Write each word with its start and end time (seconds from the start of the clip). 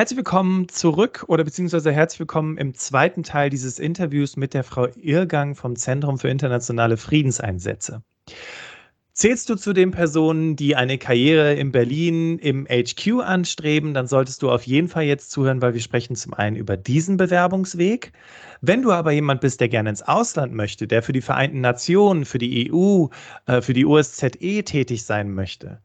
Herzlich 0.00 0.16
willkommen 0.16 0.66
zurück 0.70 1.26
oder 1.28 1.44
beziehungsweise 1.44 1.92
herzlich 1.92 2.20
willkommen 2.20 2.56
im 2.56 2.72
zweiten 2.72 3.22
Teil 3.22 3.50
dieses 3.50 3.78
Interviews 3.78 4.34
mit 4.38 4.54
der 4.54 4.64
Frau 4.64 4.86
Irrgang 4.96 5.54
vom 5.54 5.76
Zentrum 5.76 6.18
für 6.18 6.30
internationale 6.30 6.96
Friedenseinsätze. 6.96 8.02
Zählst 9.12 9.50
du 9.50 9.56
zu 9.56 9.74
den 9.74 9.90
Personen, 9.90 10.56
die 10.56 10.74
eine 10.74 10.96
Karriere 10.96 11.52
in 11.52 11.70
Berlin 11.70 12.38
im 12.38 12.66
HQ 12.66 13.20
anstreben, 13.20 13.92
dann 13.92 14.06
solltest 14.06 14.40
du 14.40 14.50
auf 14.50 14.62
jeden 14.62 14.88
Fall 14.88 15.02
jetzt 15.02 15.32
zuhören, 15.32 15.60
weil 15.60 15.74
wir 15.74 15.82
sprechen 15.82 16.16
zum 16.16 16.32
einen 16.32 16.56
über 16.56 16.78
diesen 16.78 17.18
Bewerbungsweg. 17.18 18.12
Wenn 18.62 18.80
du 18.80 18.92
aber 18.92 19.12
jemand 19.12 19.42
bist, 19.42 19.60
der 19.60 19.68
gerne 19.68 19.90
ins 19.90 20.00
Ausland 20.00 20.54
möchte, 20.54 20.86
der 20.86 21.02
für 21.02 21.12
die 21.12 21.20
Vereinten 21.20 21.60
Nationen, 21.60 22.24
für 22.24 22.38
die 22.38 22.72
EU, 22.72 23.08
äh, 23.44 23.60
für 23.60 23.74
die 23.74 23.84
OSZE 23.84 24.64
tätig 24.64 25.04
sein 25.04 25.30
möchte, 25.34 25.82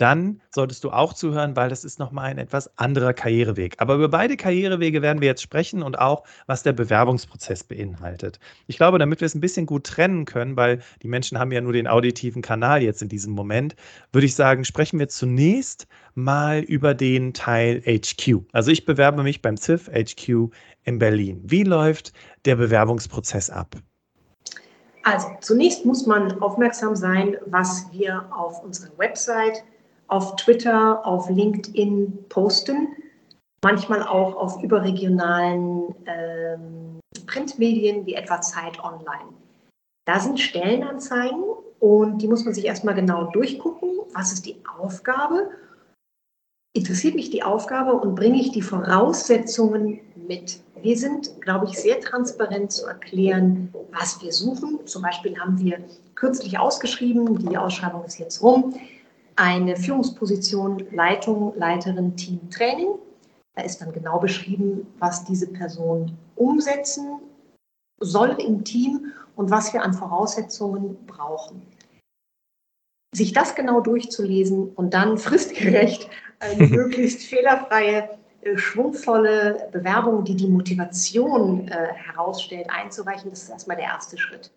dann 0.00 0.40
solltest 0.50 0.84
du 0.84 0.90
auch 0.90 1.12
zuhören, 1.12 1.56
weil 1.56 1.68
das 1.68 1.84
ist 1.84 1.98
nochmal 1.98 2.30
ein 2.30 2.38
etwas 2.38 2.76
anderer 2.78 3.12
Karriereweg. 3.12 3.74
Aber 3.78 3.94
über 3.94 4.08
beide 4.08 4.36
Karrierewege 4.36 5.02
werden 5.02 5.20
wir 5.20 5.28
jetzt 5.28 5.42
sprechen 5.42 5.82
und 5.82 5.98
auch, 5.98 6.24
was 6.46 6.62
der 6.62 6.72
Bewerbungsprozess 6.72 7.64
beinhaltet. 7.64 8.38
Ich 8.66 8.76
glaube, 8.76 8.98
damit 8.98 9.20
wir 9.20 9.26
es 9.26 9.34
ein 9.34 9.40
bisschen 9.40 9.66
gut 9.66 9.84
trennen 9.84 10.24
können, 10.24 10.56
weil 10.56 10.80
die 11.02 11.08
Menschen 11.08 11.38
haben 11.38 11.52
ja 11.52 11.60
nur 11.60 11.72
den 11.72 11.86
auditiven 11.86 12.42
Kanal 12.42 12.82
jetzt 12.82 13.02
in 13.02 13.08
diesem 13.08 13.32
Moment, 13.32 13.76
würde 14.12 14.26
ich 14.26 14.34
sagen, 14.34 14.64
sprechen 14.64 14.98
wir 14.98 15.08
zunächst 15.08 15.86
mal 16.14 16.60
über 16.60 16.94
den 16.94 17.34
Teil 17.34 17.82
HQ. 17.82 18.44
Also 18.52 18.70
ich 18.70 18.84
bewerbe 18.84 19.22
mich 19.22 19.42
beim 19.42 19.56
CIF 19.56 19.88
HQ 19.88 20.50
in 20.84 20.98
Berlin. 20.98 21.40
Wie 21.44 21.64
läuft 21.64 22.12
der 22.44 22.56
Bewerbungsprozess 22.56 23.50
ab? 23.50 23.76
Also 25.02 25.28
zunächst 25.40 25.86
muss 25.86 26.06
man 26.06 26.40
aufmerksam 26.42 26.94
sein, 26.94 27.36
was 27.46 27.86
wir 27.92 28.26
auf 28.30 28.62
unserer 28.62 28.96
Website 28.98 29.64
auf 30.10 30.36
Twitter, 30.36 31.06
auf 31.06 31.30
LinkedIn 31.30 32.26
posten, 32.28 32.88
manchmal 33.62 34.02
auch 34.02 34.34
auf 34.34 34.62
überregionalen 34.62 35.94
ähm, 36.06 37.00
Printmedien 37.26 38.06
wie 38.06 38.14
etwa 38.14 38.40
Zeit 38.40 38.82
Online. 38.82 39.34
Da 40.06 40.18
sind 40.18 40.40
Stellenanzeigen 40.40 41.44
und 41.78 42.18
die 42.18 42.28
muss 42.28 42.44
man 42.44 42.54
sich 42.54 42.64
erstmal 42.64 42.94
genau 42.94 43.30
durchgucken. 43.30 43.90
Was 44.12 44.32
ist 44.32 44.46
die 44.46 44.56
Aufgabe? 44.78 45.50
Interessiert 46.72 47.14
mich 47.14 47.30
die 47.30 47.42
Aufgabe 47.42 47.92
und 47.92 48.14
bringe 48.14 48.40
ich 48.40 48.50
die 48.52 48.62
Voraussetzungen 48.62 50.00
mit? 50.16 50.60
Wir 50.82 50.96
sind, 50.96 51.40
glaube 51.40 51.66
ich, 51.66 51.78
sehr 51.78 52.00
transparent 52.00 52.72
zu 52.72 52.86
erklären, 52.86 53.72
was 53.92 54.22
wir 54.22 54.32
suchen. 54.32 54.80
Zum 54.86 55.02
Beispiel 55.02 55.38
haben 55.38 55.58
wir 55.60 55.78
kürzlich 56.14 56.58
ausgeschrieben, 56.58 57.38
die 57.38 57.58
Ausschreibung 57.58 58.04
ist 58.04 58.18
jetzt 58.18 58.42
rum, 58.42 58.74
eine 59.40 59.74
Führungsposition 59.74 60.86
Leitung, 60.90 61.54
Leiterin, 61.56 62.14
Team, 62.14 62.50
Training. 62.50 62.90
Da 63.54 63.62
ist 63.62 63.78
dann 63.78 63.90
genau 63.90 64.18
beschrieben, 64.18 64.86
was 64.98 65.24
diese 65.24 65.46
Person 65.46 66.18
umsetzen 66.36 67.20
soll 68.00 68.36
im 68.38 68.64
Team 68.64 69.12
und 69.36 69.50
was 69.50 69.72
wir 69.72 69.82
an 69.82 69.94
Voraussetzungen 69.94 71.06
brauchen. 71.06 71.62
Sich 73.14 73.32
das 73.32 73.54
genau 73.54 73.80
durchzulesen 73.80 74.72
und 74.74 74.92
dann 74.92 75.16
fristgerecht 75.16 76.10
eine 76.38 76.66
möglichst 76.68 77.22
fehlerfreie, 77.22 78.10
äh, 78.42 78.58
schwungvolle 78.58 79.70
Bewerbung, 79.72 80.22
die 80.24 80.36
die 80.36 80.48
Motivation 80.48 81.66
äh, 81.68 81.94
herausstellt, 81.94 82.68
einzureichen, 82.68 83.30
das 83.30 83.44
ist 83.44 83.50
erstmal 83.50 83.78
der 83.78 83.86
erste 83.86 84.18
Schritt. 84.18 84.50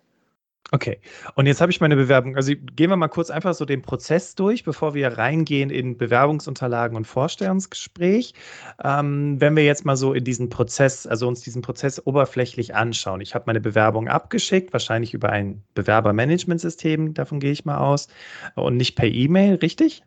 Okay, 0.72 0.98
und 1.34 1.46
jetzt 1.46 1.60
habe 1.60 1.70
ich 1.70 1.80
meine 1.80 1.94
Bewerbung. 1.94 2.36
Also 2.36 2.52
gehen 2.56 2.90
wir 2.90 2.96
mal 2.96 3.08
kurz 3.08 3.30
einfach 3.30 3.54
so 3.54 3.64
den 3.64 3.82
Prozess 3.82 4.34
durch, 4.34 4.64
bevor 4.64 4.94
wir 4.94 5.18
reingehen 5.18 5.70
in 5.70 5.98
Bewerbungsunterlagen 5.98 6.96
und 6.96 7.06
Vorstellungsgespräch. 7.06 8.34
Ähm, 8.82 9.40
wenn 9.40 9.54
wir 9.56 9.64
jetzt 9.64 9.84
mal 9.84 9.96
so 9.96 10.14
in 10.14 10.24
diesen 10.24 10.48
Prozess, 10.48 11.06
also 11.06 11.28
uns 11.28 11.42
diesen 11.42 11.62
Prozess 11.62 12.04
oberflächlich 12.04 12.74
anschauen. 12.74 13.20
Ich 13.20 13.34
habe 13.34 13.44
meine 13.46 13.60
Bewerbung 13.60 14.08
abgeschickt, 14.08 14.72
wahrscheinlich 14.72 15.14
über 15.14 15.28
ein 15.30 15.62
Bewerbermanagementsystem, 15.74 17.14
davon 17.14 17.40
gehe 17.40 17.52
ich 17.52 17.64
mal 17.64 17.78
aus, 17.78 18.08
und 18.56 18.76
nicht 18.76 18.96
per 18.96 19.06
E-Mail, 19.06 19.56
richtig? 19.56 20.02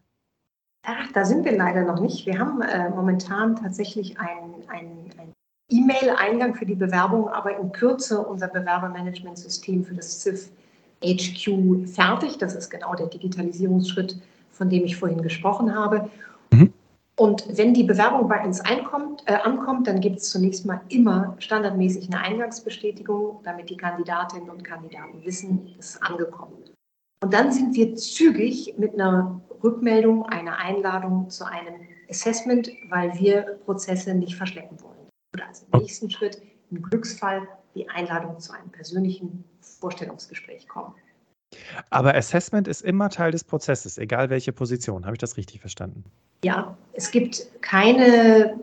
Ach, 0.84 1.12
da 1.14 1.24
sind 1.24 1.46
wir 1.46 1.56
leider 1.56 1.84
noch 1.84 2.00
nicht. 2.00 2.26
Wir 2.26 2.40
haben 2.40 2.62
äh, 2.62 2.90
momentan 2.90 3.56
tatsächlich 3.56 4.18
ein, 4.20 4.54
ein, 4.70 5.12
ein 5.18 5.34
E-Mail-Eingang 5.70 6.56
für 6.56 6.66
die 6.66 6.76
Bewerbung, 6.76 7.28
aber 7.30 7.58
in 7.58 7.72
Kürze 7.72 8.20
unser 8.20 8.48
Bewerbermanagementsystem 8.48 9.84
für 9.84 9.96
das 9.96 10.22
CIF 10.22 10.50
HQ 11.04 11.88
fertig. 11.88 12.38
Das 12.38 12.56
ist 12.56 12.70
genau 12.70 12.96
der 12.96 13.08
Digitalisierungsschritt, 13.08 14.18
von 14.52 14.70
dem 14.70 14.86
ich 14.86 14.96
vorhin 14.96 15.22
gesprochen 15.22 15.76
habe. 15.76 16.10
Mhm. 16.52 16.74
Und 17.18 17.46
wenn 17.58 17.74
die 17.74 17.84
Bewerbung 17.84 18.30
bei 18.30 18.46
uns 18.46 18.62
einkommt, 18.62 19.24
äh, 19.26 19.34
ankommt, 19.34 19.88
dann 19.88 20.00
gibt 20.00 20.18
es 20.18 20.30
zunächst 20.30 20.66
mal 20.66 20.80
immer 20.88 21.36
standardmäßig 21.40 22.08
eine 22.08 22.22
Eingangsbestätigung, 22.22 23.42
damit 23.44 23.70
die 23.70 23.78
Kandidatinnen 23.78 24.50
und 24.50 24.64
Kandidaten 24.64 25.26
wissen, 25.26 25.76
es 25.80 25.96
ist 25.96 26.04
angekommen. 26.04 26.54
Und 27.22 27.34
dann 27.34 27.52
sind 27.52 27.76
wir 27.76 27.96
zügig 27.96 28.76
mit 28.78 28.94
einer 28.94 29.42
Rückmeldung, 29.64 30.28
einer 30.28 30.58
Einladung 30.60 31.30
zu 31.30 31.46
einem 31.46 31.74
Assessment, 32.10 32.70
weil 32.90 33.12
wir 33.20 33.58
Prozesse 33.66 34.14
nicht 34.14 34.36
verschleppen 34.36 34.80
wollen 34.82 34.97
oder 35.38 35.48
als 35.48 35.66
nächsten 35.74 36.09
Schritt 36.09 36.42
im 36.72 36.81
Glücksfall 36.81 37.48
die 37.75 37.88
Einladung 37.90 38.40
zu 38.40 38.53
einem 38.53 38.70
persönlichen 38.70 39.44
Vorstellungsgespräch 39.62 40.68
kommen. 40.68 40.94
Aber 41.90 42.14
Assessment 42.16 42.68
ist 42.68 42.81
immer 42.81 43.09
Teil 43.09 43.31
des 43.31 43.44
Prozesses, 43.44 43.98
egal 43.98 44.30
welche 44.30 44.52
Position. 44.52 45.06
Habe 45.06 45.16
ich 45.16 45.20
das 45.20 45.38
richtig 45.38 45.62
verstanden? 45.62 46.03
Ja, 46.44 46.78
es 46.94 47.09
gibt 47.09 47.48
keine, 47.62 48.59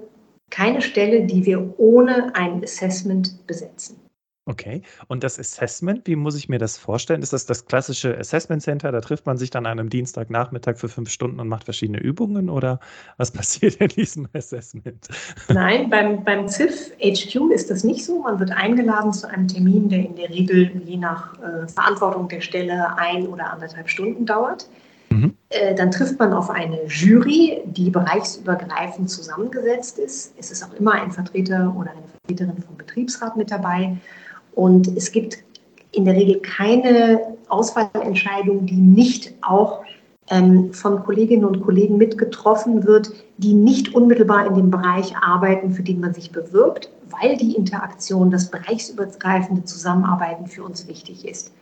keine 0.50 0.82
Stelle, 0.82 1.24
die 1.24 1.46
wir 1.46 1.78
ohne 1.78 2.34
ein 2.34 2.62
Assessment 2.62 3.46
besetzen. 3.46 4.03
Okay. 4.46 4.82
Und 5.08 5.24
das 5.24 5.38
Assessment, 5.38 6.06
wie 6.06 6.16
muss 6.16 6.36
ich 6.36 6.50
mir 6.50 6.58
das 6.58 6.76
vorstellen? 6.76 7.22
Ist 7.22 7.32
das 7.32 7.46
das 7.46 7.64
klassische 7.64 8.18
Assessment 8.18 8.60
Center? 8.60 8.92
Da 8.92 9.00
trifft 9.00 9.24
man 9.24 9.38
sich 9.38 9.48
dann 9.48 9.64
an 9.64 9.78
einem 9.78 9.88
Dienstagnachmittag 9.88 10.76
für 10.76 10.90
fünf 10.90 11.08
Stunden 11.08 11.40
und 11.40 11.48
macht 11.48 11.64
verschiedene 11.64 11.98
Übungen 11.98 12.50
oder 12.50 12.78
was 13.16 13.30
passiert 13.30 13.76
in 13.76 13.88
diesem 13.88 14.28
Assessment? 14.34 15.08
Nein, 15.48 15.88
beim, 15.88 16.24
beim 16.24 16.46
CIF 16.46 16.92
HQ 17.00 17.52
ist 17.54 17.70
das 17.70 17.84
nicht 17.84 18.04
so. 18.04 18.20
Man 18.20 18.38
wird 18.38 18.50
eingeladen 18.50 19.14
zu 19.14 19.26
einem 19.28 19.48
Termin, 19.48 19.88
der 19.88 20.00
in 20.00 20.16
der 20.16 20.28
Regel 20.28 20.70
je 20.84 20.98
nach 20.98 21.38
äh, 21.40 21.66
Verantwortung 21.66 22.28
der 22.28 22.42
Stelle 22.42 22.98
ein 22.98 23.26
oder 23.26 23.50
anderthalb 23.50 23.88
Stunden 23.88 24.26
dauert. 24.26 24.68
Mhm. 25.08 25.34
Äh, 25.48 25.74
dann 25.74 25.90
trifft 25.90 26.18
man 26.18 26.34
auf 26.34 26.50
eine 26.50 26.84
Jury, 26.84 27.62
die 27.64 27.88
bereichsübergreifend 27.88 29.08
zusammengesetzt 29.08 29.98
ist. 29.98 30.34
Es 30.38 30.50
ist 30.50 30.62
auch 30.62 30.74
immer 30.74 30.92
ein 30.92 31.12
Vertreter 31.12 31.74
oder 31.78 31.92
eine 31.92 32.02
Vertreterin 32.26 32.62
vom 32.62 32.76
Betriebsrat 32.76 33.38
mit 33.38 33.50
dabei. 33.50 33.96
Und 34.54 34.88
es 34.96 35.12
gibt 35.12 35.38
in 35.92 36.04
der 36.04 36.14
Regel 36.14 36.40
keine 36.40 37.36
Auswahlentscheidung, 37.48 38.66
die 38.66 38.76
nicht 38.76 39.34
auch 39.42 39.84
ähm, 40.30 40.72
von 40.72 41.02
Kolleginnen 41.02 41.44
und 41.44 41.62
Kollegen 41.62 41.98
mitgetroffen 41.98 42.84
wird, 42.84 43.12
die 43.36 43.52
nicht 43.52 43.94
unmittelbar 43.94 44.46
in 44.46 44.54
dem 44.54 44.70
Bereich 44.70 45.16
arbeiten, 45.16 45.72
für 45.72 45.82
den 45.82 46.00
man 46.00 46.14
sich 46.14 46.32
bewirbt, 46.32 46.90
weil 47.10 47.36
die 47.36 47.54
Interaktion, 47.54 48.30
das 48.30 48.50
bereichsübergreifende 48.50 49.64
Zusammenarbeiten 49.64 50.46
für 50.46 50.64
uns 50.64 50.88
wichtig 50.88 51.26
ist. 51.26 51.52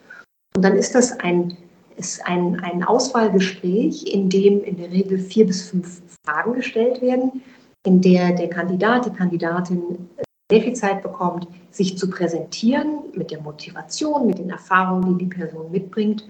Und 0.55 0.65
dann 0.65 0.77
ist 0.77 0.95
das 0.95 1.19
ein, 1.21 1.57
ist 1.97 2.25
ein, 2.27 2.61
ein 2.61 2.85
Auswahlgespräch, 2.85 4.07
in 4.13 4.29
dem 4.29 4.63
in 4.63 4.77
der 4.77 4.91
Regel 4.91 5.19
vier 5.19 5.47
bis 5.47 5.69
fünf 5.69 6.03
Fragen 6.25 6.55
gestellt 6.55 7.03
werden, 7.03 7.43
in 7.85 8.01
der 8.01 8.33
der 8.33 8.49
Kandidat, 8.49 9.07
die 9.07 9.11
Kandidatin 9.11 10.09
sehr 10.53 10.61
viel 10.61 10.75
Zeit 10.75 11.03
bekommt, 11.03 11.49
sich 11.71 11.97
zu 11.97 12.11
präsentieren 12.11 13.05
mit 13.15 13.31
der 13.31 13.41
Motivation, 13.41 14.27
mit 14.27 14.37
den 14.37 14.51
Erfahrungen, 14.51 15.17
die 15.17 15.25
die 15.25 15.35
Person 15.35 15.71
mitbringt. 15.71 16.29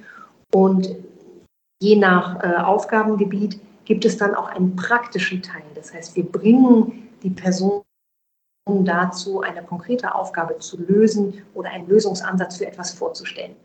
Und 0.55 0.94
je 1.83 1.97
nach 1.97 2.41
äh, 2.41 2.55
Aufgabengebiet 2.59 3.59
gibt 3.84 4.05
es 4.05 4.16
dann 4.16 4.37
auch 4.37 4.47
einen 4.47 4.77
praktischen 4.77 5.43
Teil. 5.43 5.65
Das 5.75 5.93
heißt, 5.93 6.15
wir 6.15 6.22
bringen 6.22 7.09
die 7.25 7.31
Person 7.31 7.82
dazu, 8.64 9.41
eine 9.41 9.64
konkrete 9.64 10.14
Aufgabe 10.14 10.56
zu 10.58 10.81
lösen 10.81 11.43
oder 11.55 11.70
einen 11.70 11.88
Lösungsansatz 11.88 12.58
für 12.58 12.67
etwas 12.69 12.93
vorzustellen. 12.93 13.56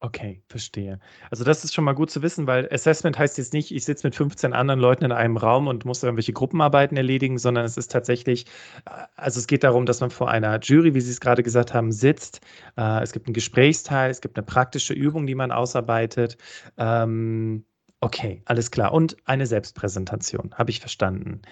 Okay, 0.00 0.42
verstehe. 0.50 1.00
Also 1.30 1.42
das 1.42 1.64
ist 1.64 1.72
schon 1.72 1.84
mal 1.84 1.94
gut 1.94 2.10
zu 2.10 2.20
wissen, 2.20 2.46
weil 2.46 2.68
Assessment 2.70 3.18
heißt 3.18 3.38
jetzt 3.38 3.54
nicht, 3.54 3.74
ich 3.74 3.86
sitze 3.86 4.06
mit 4.06 4.14
15 4.14 4.52
anderen 4.52 4.78
Leuten 4.78 5.06
in 5.06 5.12
einem 5.12 5.38
Raum 5.38 5.68
und 5.68 5.86
muss 5.86 6.02
irgendwelche 6.02 6.34
Gruppenarbeiten 6.34 6.98
erledigen, 6.98 7.38
sondern 7.38 7.64
es 7.64 7.78
ist 7.78 7.90
tatsächlich, 7.90 8.44
äh, 8.84 9.04
also 9.16 9.40
es 9.40 9.46
geht 9.46 9.64
darum, 9.64 9.86
dass 9.86 10.00
man 10.00 10.10
vor 10.10 10.30
einer 10.30 10.60
Jury, 10.60 10.92
wie 10.94 11.00
Sie 11.00 11.10
es 11.10 11.20
gerade 11.20 11.42
gesagt 11.42 11.72
haben, 11.72 11.92
sitzt. 11.92 12.40
Äh, 12.76 13.02
es 13.02 13.12
gibt 13.12 13.26
einen 13.26 13.34
Gesprächsteil, 13.34 14.10
es 14.10 14.20
gibt 14.20 14.36
eine 14.36 14.44
praktische 14.44 14.92
Übung, 14.92 15.26
die 15.26 15.34
man 15.34 15.50
ausarbeitet. 15.50 16.36
Ähm, 16.76 17.64
Okay, 18.06 18.40
alles 18.44 18.70
klar. 18.70 18.92
Und 18.92 19.16
eine 19.24 19.46
Selbstpräsentation, 19.46 20.54
habe 20.54 20.70
ich 20.70 20.78
verstanden. 20.78 21.42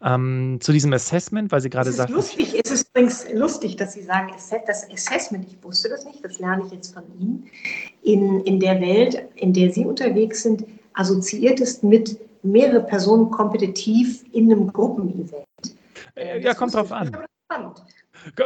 Ähm, 0.00 0.58
zu 0.60 0.70
diesem 0.70 0.92
Assessment, 0.92 1.50
weil 1.50 1.60
Sie 1.60 1.70
gerade 1.70 1.90
sagten. 1.90 2.14
Lustig, 2.14 2.54
es 2.64 2.70
ist 2.70 2.88
übrigens 2.90 3.26
lustig, 3.32 3.74
dass 3.74 3.94
Sie 3.94 4.02
sagen, 4.02 4.28
das 4.66 4.88
Assessment, 4.92 5.44
ich 5.48 5.60
wusste 5.64 5.88
das 5.88 6.04
nicht, 6.04 6.24
das 6.24 6.38
lerne 6.38 6.62
ich 6.66 6.72
jetzt 6.72 6.94
von 6.94 7.02
Ihnen. 7.18 7.50
In, 8.02 8.44
in 8.44 8.60
der 8.60 8.80
Welt, 8.80 9.26
in 9.34 9.52
der 9.52 9.72
Sie 9.72 9.84
unterwegs 9.84 10.44
sind, 10.44 10.64
assoziiert 10.92 11.60
es 11.60 11.82
mit 11.82 12.16
mehrere 12.44 12.84
Personen 12.84 13.28
kompetitiv 13.32 14.24
in 14.30 14.52
einem 14.52 14.72
Gruppenevent. 14.72 15.44
Äh, 16.14 16.40
ja, 16.40 16.54
kommt 16.54 16.74
drauf 16.74 16.92
an. 16.92 17.10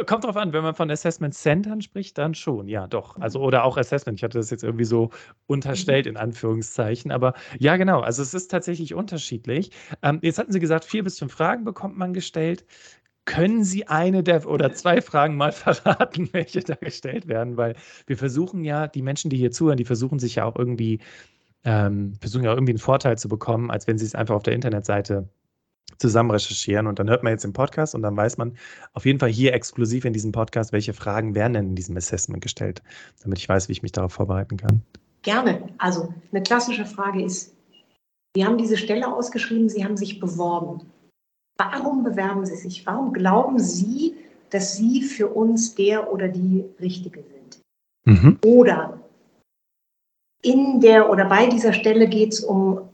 Kommt 0.07 0.25
drauf 0.25 0.37
an, 0.37 0.53
wenn 0.53 0.63
man 0.63 0.75
von 0.75 0.91
Assessment 0.91 1.35
Centern 1.35 1.81
spricht, 1.81 2.19
dann 2.19 2.35
schon, 2.35 2.69
ja, 2.69 2.87
doch. 2.87 3.17
Also, 3.19 3.41
oder 3.41 3.65
auch 3.65 3.77
Assessment. 3.77 4.19
Ich 4.19 4.25
hatte 4.25 4.39
das 4.39 4.51
jetzt 4.51 4.65
irgendwie 4.65 4.85
so 4.85 5.11
unterstellt, 5.47 6.07
in 6.07 6.17
Anführungszeichen. 6.17 7.11
Aber 7.11 7.35
ja, 7.59 7.77
genau. 7.77 8.01
Also, 8.01 8.23
es 8.23 8.35
ist 8.35 8.51
tatsächlich 8.51 8.95
unterschiedlich. 8.95 9.71
Ähm, 10.03 10.19
jetzt 10.23 10.39
hatten 10.39 10.53
Sie 10.53 10.61
gesagt, 10.61 10.85
vier 10.85 11.05
bis 11.05 11.19
fünf 11.19 11.33
Fragen 11.33 11.65
bekommt 11.65 11.97
man 11.97 12.13
gestellt. 12.13 12.65
Können 13.25 13.63
Sie 13.63 13.87
eine 13.87 14.23
der 14.23 14.47
oder 14.47 14.73
zwei 14.73 15.03
Fragen 15.03 15.37
mal 15.37 15.53
verraten, 15.53 16.31
welche 16.33 16.61
da 16.61 16.75
gestellt 16.77 17.29
werden? 17.29 17.57
Weil 17.57 17.77
wir 18.07 18.17
versuchen 18.17 18.65
ja, 18.65 18.89
die 18.89 19.03
Menschen, 19.03 19.31
die 19.31 19.37
hier 19.37 19.51
zuhören, 19.51 19.77
die 19.77 19.85
versuchen 19.85 20.19
sich 20.19 20.37
ja 20.37 20.45
auch 20.45 20.57
irgendwie, 20.57 21.01
ähm, 21.65 22.15
versuchen 22.21 22.45
ja 22.45 22.53
irgendwie 22.53 22.73
einen 22.73 22.79
Vorteil 22.79 23.19
zu 23.19 23.29
bekommen, 23.29 23.71
als 23.71 23.87
wenn 23.87 23.99
sie 23.99 24.07
es 24.07 24.15
einfach 24.15 24.35
auf 24.35 24.43
der 24.45 24.55
Internetseite 24.55 25.29
zusammen 25.99 26.31
recherchieren 26.31 26.87
und 26.87 26.99
dann 26.99 27.09
hört 27.09 27.23
man 27.23 27.33
jetzt 27.33 27.45
den 27.45 27.53
Podcast 27.53 27.95
und 27.95 28.03
dann 28.03 28.17
weiß 28.17 28.39
man 28.39 28.57
auf 28.93 29.07
jeden 29.07 29.19
Fall 29.19 29.31
hier 29.31 29.55
exklusiv 29.55 30.05
in 30.05 30.13
diesem 30.13 30.33
Podcast, 30.33 30.73
welche 30.73 30.93
Fragen 30.93 31.35
werden 31.35 31.55
denn 31.55 31.69
in 31.71 31.75
diesem 31.75 31.97
Assessment 31.97 32.43
gestellt, 32.43 32.83
damit 33.23 33.39
ich 33.39 33.49
weiß, 33.49 33.69
wie 33.69 33.73
ich 33.73 33.83
mich 33.83 33.93
darauf 33.93 34.13
vorbereiten 34.13 34.57
kann. 34.57 34.83
Gerne. 35.23 35.69
Also 35.79 36.15
eine 36.31 36.43
klassische 36.43 36.87
Frage 36.87 37.23
ist, 37.23 37.55
Sie 38.37 38.45
haben 38.45 38.59
diese 38.59 38.77
Stelle 38.77 39.13
ausgeschrieben, 39.13 39.69
Sie 39.69 39.85
haben 39.85 39.97
sich 39.97 40.21
beworben. 40.21 40.83
Warum 41.57 42.05
bewerben 42.05 42.47
Sie 42.47 42.57
sich? 42.57 42.87
Warum 42.87 43.13
glauben 43.13 43.59
Sie, 43.59 44.15
dass 44.51 44.77
Sie 44.77 45.03
für 45.03 45.29
uns 45.29 45.75
der 45.75 46.13
oder 46.13 46.29
die 46.29 46.65
Richtige 46.81 47.23
sind? 47.23 47.61
Mhm. 48.05 48.39
Oder 48.45 49.01
in 50.43 50.81
der 50.81 51.11
oder 51.11 51.25
bei 51.25 51.47
dieser 51.47 51.73
Stelle 51.73 52.09
geht 52.09 52.33
es 52.33 52.41
um 52.41 52.89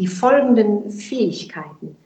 die 0.00 0.08
folgenden 0.08 0.90
Fähigkeiten. 0.90 1.96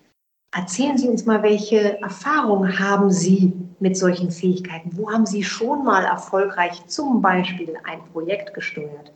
Erzählen 0.57 0.97
Sie 0.97 1.09
uns 1.09 1.27
mal, 1.27 1.43
welche 1.43 2.01
Erfahrungen 2.01 2.79
haben 2.79 3.11
Sie 3.11 3.53
mit 3.81 3.97
solchen 3.97 4.31
Fähigkeiten? 4.31 4.97
Wo 4.97 5.11
haben 5.11 5.27
Sie 5.27 5.43
schon 5.43 5.85
mal 5.85 6.05
erfolgreich 6.05 6.87
zum 6.87 7.21
Beispiel 7.21 7.75
ein 7.83 7.99
Projekt 8.13 8.55
gesteuert 8.55 9.13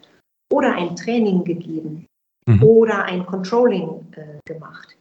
oder 0.52 0.75
ein 0.75 0.96
Training 0.96 1.44
gegeben 1.44 2.06
mhm. 2.46 2.62
oder 2.64 3.05
ein 3.05 3.25
Controlling 3.25 4.05
äh, 4.17 4.52
gemacht? 4.52 4.96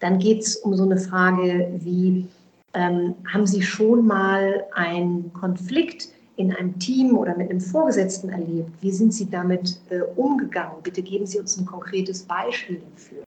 Dann 0.00 0.18
geht 0.18 0.42
es 0.42 0.56
um 0.56 0.76
so 0.76 0.84
eine 0.84 0.98
Frage 0.98 1.72
wie, 1.78 2.28
ähm, 2.74 3.14
haben 3.32 3.46
Sie 3.46 3.62
schon 3.62 4.06
mal 4.06 4.64
einen 4.74 5.32
Konflikt 5.32 6.10
in 6.36 6.54
einem 6.54 6.78
Team 6.78 7.16
oder 7.16 7.34
mit 7.34 7.48
einem 7.48 7.62
Vorgesetzten 7.62 8.28
erlebt? 8.28 8.70
Wie 8.82 8.92
sind 8.92 9.14
Sie 9.14 9.28
damit 9.30 9.80
äh, 9.88 10.00
umgegangen? 10.16 10.82
Bitte 10.82 11.00
geben 11.00 11.24
Sie 11.24 11.38
uns 11.40 11.56
ein 11.56 11.64
konkretes 11.64 12.24
Beispiel 12.24 12.82
dafür. 12.94 13.24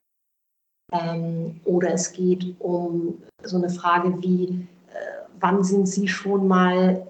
Ähm, 0.92 1.60
oder 1.66 1.94
es 1.94 2.12
geht 2.12 2.56
um 2.60 3.22
so 3.44 3.58
eine 3.58 3.70
Frage 3.70 4.22
wie, 4.22 4.68
äh, 4.90 5.24
wann 5.40 5.64
sind 5.64 5.88
Sie 5.88 6.08
schon 6.08 6.48
mal 6.48 7.08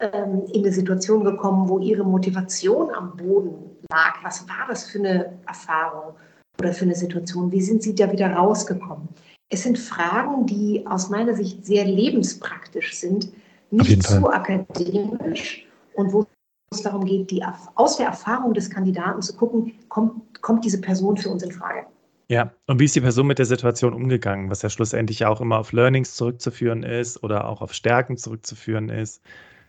ähm, 0.00 0.44
in 0.52 0.62
eine 0.62 0.72
Situation 0.72 1.24
gekommen, 1.24 1.68
wo 1.68 1.78
Ihre 1.78 2.04
Motivation 2.04 2.90
am 2.94 3.16
Boden 3.16 3.54
lag? 3.90 4.22
Was 4.22 4.48
war 4.48 4.66
das 4.68 4.84
für 4.84 4.98
eine 4.98 5.38
Erfahrung 5.46 6.14
oder 6.58 6.72
für 6.72 6.84
eine 6.84 6.94
Situation? 6.94 7.50
Wie 7.50 7.62
sind 7.62 7.82
Sie 7.82 7.94
da 7.94 8.10
wieder 8.12 8.32
rausgekommen? 8.32 9.08
Es 9.48 9.62
sind 9.64 9.78
Fragen, 9.78 10.46
die 10.46 10.86
aus 10.86 11.10
meiner 11.10 11.34
Sicht 11.34 11.66
sehr 11.66 11.84
lebenspraktisch 11.84 12.96
sind, 12.96 13.32
nicht 13.70 14.02
zu 14.02 14.28
akademisch 14.30 15.66
und 15.94 16.12
wo 16.12 16.26
es 16.72 16.82
darum 16.82 17.04
geht, 17.04 17.30
die, 17.30 17.44
aus 17.74 17.96
der 17.96 18.06
Erfahrung 18.06 18.54
des 18.54 18.70
Kandidaten 18.70 19.22
zu 19.22 19.34
gucken, 19.36 19.72
kommt, 19.88 20.40
kommt 20.40 20.64
diese 20.64 20.80
Person 20.80 21.16
für 21.16 21.30
uns 21.30 21.42
in 21.42 21.50
Frage. 21.50 21.86
Ja, 22.30 22.52
und 22.68 22.78
wie 22.78 22.84
ist 22.84 22.94
die 22.94 23.00
Person 23.00 23.26
mit 23.26 23.40
der 23.40 23.46
Situation 23.46 23.92
umgegangen, 23.92 24.50
was 24.50 24.62
ja 24.62 24.70
schlussendlich 24.70 25.26
auch 25.26 25.40
immer 25.40 25.58
auf 25.58 25.72
Learnings 25.72 26.14
zurückzuführen 26.14 26.84
ist 26.84 27.24
oder 27.24 27.48
auch 27.48 27.60
auf 27.60 27.74
Stärken 27.74 28.16
zurückzuführen 28.16 28.88
ist. 28.88 29.20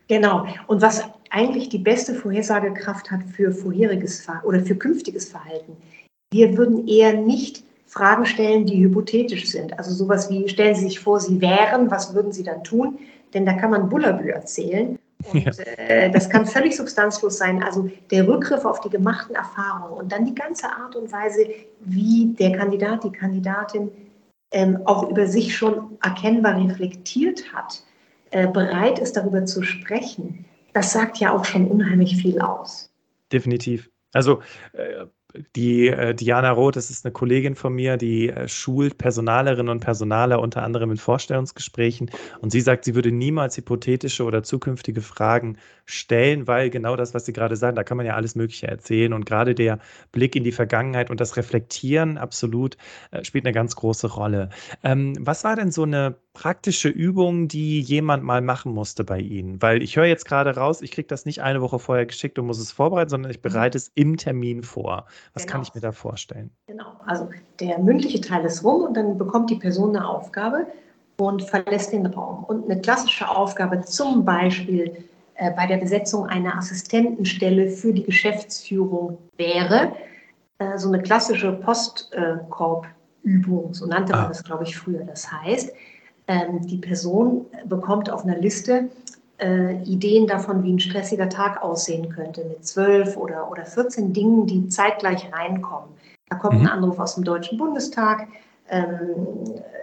Genau. 0.07 0.45
Und 0.67 0.79
was 0.79 1.03
eigentlich 1.31 1.69
die 1.69 1.79
beste 1.79 2.13
Vorhersagekraft 2.13 3.09
hat 3.09 3.23
für 3.23 3.51
vorheriges 3.51 4.27
oder 4.43 4.59
für 4.59 4.75
künftiges 4.75 5.27
Verhalten. 5.27 5.75
Wir 6.31 6.55
würden 6.55 6.87
eher 6.87 7.13
nicht 7.13 7.63
Fragen 7.87 8.27
stellen, 8.27 8.67
die 8.67 8.83
hypothetisch 8.83 9.49
sind. 9.49 9.79
Also 9.79 9.91
sowas 9.91 10.29
wie, 10.29 10.47
stellen 10.47 10.75
Sie 10.75 10.85
sich 10.85 10.99
vor, 10.99 11.19
Sie 11.19 11.41
wären, 11.41 11.89
was 11.89 12.13
würden 12.13 12.31
Sie 12.31 12.43
dann 12.43 12.63
tun? 12.63 12.99
Denn 13.33 13.43
da 13.43 13.53
kann 13.53 13.71
man 13.71 13.89
Bullabü 13.89 14.29
erzählen 14.29 14.99
und 15.31 15.43
ja. 15.43 15.51
äh, 15.77 16.11
das 16.11 16.29
kann 16.29 16.45
völlig 16.45 16.75
substanzlos 16.75 17.37
sein. 17.37 17.63
Also 17.63 17.89
der 18.09 18.27
Rückgriff 18.27 18.65
auf 18.65 18.79
die 18.81 18.89
gemachten 18.89 19.35
Erfahrungen 19.35 19.93
und 19.93 20.11
dann 20.11 20.25
die 20.25 20.35
ganze 20.35 20.67
Art 20.67 20.95
und 20.95 21.11
Weise, 21.11 21.45
wie 21.81 22.33
der 22.39 22.53
Kandidat, 22.53 23.03
die 23.03 23.11
Kandidatin 23.11 23.91
ähm, 24.51 24.79
auch 24.85 25.09
über 25.09 25.27
sich 25.27 25.55
schon 25.55 25.97
erkennbar 26.03 26.57
reflektiert 26.57 27.53
hat, 27.53 27.83
äh, 28.31 28.47
bereit 28.47 28.99
ist, 28.99 29.17
darüber 29.17 29.45
zu 29.45 29.63
sprechen, 29.63 30.45
das 30.73 30.93
sagt 30.93 31.17
ja 31.17 31.33
auch 31.33 31.45
schon 31.45 31.67
unheimlich 31.67 32.17
viel 32.17 32.39
aus. 32.39 32.89
Definitiv. 33.31 33.89
Also 34.13 34.41
äh, 34.73 35.05
die 35.55 35.87
äh, 35.87 36.13
Diana 36.13 36.51
Roth, 36.51 36.75
das 36.75 36.89
ist 36.89 37.05
eine 37.05 37.11
Kollegin 37.11 37.55
von 37.55 37.73
mir, 37.73 37.97
die 37.97 38.29
äh, 38.29 38.47
schult 38.47 38.97
Personalerinnen 38.97 39.69
und 39.69 39.79
Personaler 39.79 40.39
unter 40.39 40.63
anderem 40.63 40.91
in 40.91 40.97
Vorstellungsgesprächen. 40.97 42.11
Und 42.39 42.51
sie 42.51 42.61
sagt, 42.61 42.85
sie 42.85 42.95
würde 42.95 43.11
niemals 43.11 43.57
hypothetische 43.57 44.23
oder 44.23 44.43
zukünftige 44.43 45.01
Fragen 45.01 45.57
stellen, 45.85 46.47
weil 46.47 46.69
genau 46.69 46.95
das, 46.95 47.13
was 47.13 47.25
Sie 47.25 47.33
gerade 47.33 47.55
sagen, 47.55 47.75
da 47.75 47.83
kann 47.83 47.97
man 47.97 48.05
ja 48.05 48.15
alles 48.15 48.35
Mögliche 48.35 48.67
erzählen. 48.67 49.13
Und 49.13 49.25
gerade 49.25 49.55
der 49.55 49.79
Blick 50.11 50.35
in 50.35 50.43
die 50.43 50.51
Vergangenheit 50.51 51.09
und 51.09 51.19
das 51.19 51.37
Reflektieren 51.37 52.17
absolut 52.17 52.77
äh, 53.11 53.23
spielt 53.23 53.45
eine 53.45 53.53
ganz 53.53 53.75
große 53.75 54.07
Rolle. 54.07 54.49
Ähm, 54.83 55.13
was 55.19 55.43
war 55.43 55.55
denn 55.55 55.71
so 55.71 55.83
eine 55.83 56.15
praktische 56.33 56.89
Übung, 56.89 57.47
die 57.47 57.81
jemand 57.81 58.23
mal 58.23 58.41
machen 58.41 58.73
musste 58.73 59.03
bei 59.03 59.19
Ihnen? 59.19 59.61
Weil 59.61 59.83
ich 59.83 59.97
höre 59.97 60.05
jetzt 60.05 60.25
gerade 60.25 60.55
raus, 60.55 60.81
ich 60.81 60.91
kriege 60.91 61.07
das 61.07 61.25
nicht 61.25 61.41
eine 61.41 61.61
Woche 61.61 61.79
vorher 61.79 62.05
geschickt 62.05 62.39
und 62.39 62.45
muss 62.45 62.59
es 62.59 62.71
vorbereiten, 62.71 63.09
sondern 63.09 63.31
ich 63.31 63.37
mhm. 63.37 63.43
bereite 63.43 63.77
es 63.77 63.91
im 63.95 64.17
Termin 64.17 64.63
vor. 64.63 65.05
Was 65.33 65.43
genau. 65.43 65.53
kann 65.53 65.61
ich 65.63 65.73
mir 65.73 65.81
da 65.81 65.91
vorstellen? 65.91 66.51
Genau, 66.67 66.93
also 67.05 67.29
der 67.59 67.79
mündliche 67.79 68.21
Teil 68.21 68.45
ist 68.45 68.63
rum 68.63 68.83
und 68.83 68.93
dann 68.95 69.17
bekommt 69.17 69.49
die 69.49 69.55
Person 69.55 69.95
eine 69.95 70.07
Aufgabe 70.07 70.67
und 71.17 71.43
verlässt 71.43 71.91
den 71.93 72.05
Raum. 72.05 72.43
Und 72.45 72.69
eine 72.69 72.81
klassische 72.81 73.29
Aufgabe, 73.29 73.81
zum 73.81 74.25
Beispiel 74.25 75.05
äh, 75.35 75.51
bei 75.51 75.67
der 75.67 75.77
Besetzung 75.77 76.25
einer 76.27 76.57
Assistentenstelle 76.57 77.69
für 77.69 77.93
die 77.93 78.03
Geschäftsführung 78.03 79.17
wäre, 79.37 79.93
äh, 80.59 80.77
so 80.77 80.89
eine 80.89 81.01
klassische 81.01 81.53
Postkorbübung, 81.53 83.73
so 83.73 83.85
nannte 83.85 84.13
man 84.13 84.25
ah. 84.25 84.27
das, 84.27 84.43
glaube 84.43 84.63
ich, 84.63 84.77
früher. 84.77 85.03
Das 85.03 85.31
heißt, 85.31 85.73
ähm, 86.27 86.65
die 86.67 86.77
Person 86.77 87.45
bekommt 87.65 88.09
auf 88.09 88.23
einer 88.23 88.37
Liste 88.37 88.89
äh, 89.41 89.81
Ideen 89.83 90.27
davon, 90.27 90.63
wie 90.63 90.73
ein 90.73 90.79
stressiger 90.79 91.27
Tag 91.27 91.61
aussehen 91.63 92.09
könnte, 92.09 92.45
mit 92.45 92.65
zwölf 92.65 93.17
oder, 93.17 93.49
oder 93.51 93.65
14 93.65 94.13
Dingen, 94.13 94.45
die 94.45 94.67
zeitgleich 94.67 95.31
reinkommen. 95.33 95.89
Da 96.29 96.37
kommt 96.37 96.59
mhm. 96.59 96.67
ein 96.67 96.69
Anruf 96.69 96.99
aus 96.99 97.15
dem 97.15 97.23
Deutschen 97.23 97.57
Bundestag. 97.57 98.27
Ähm, 98.69 98.87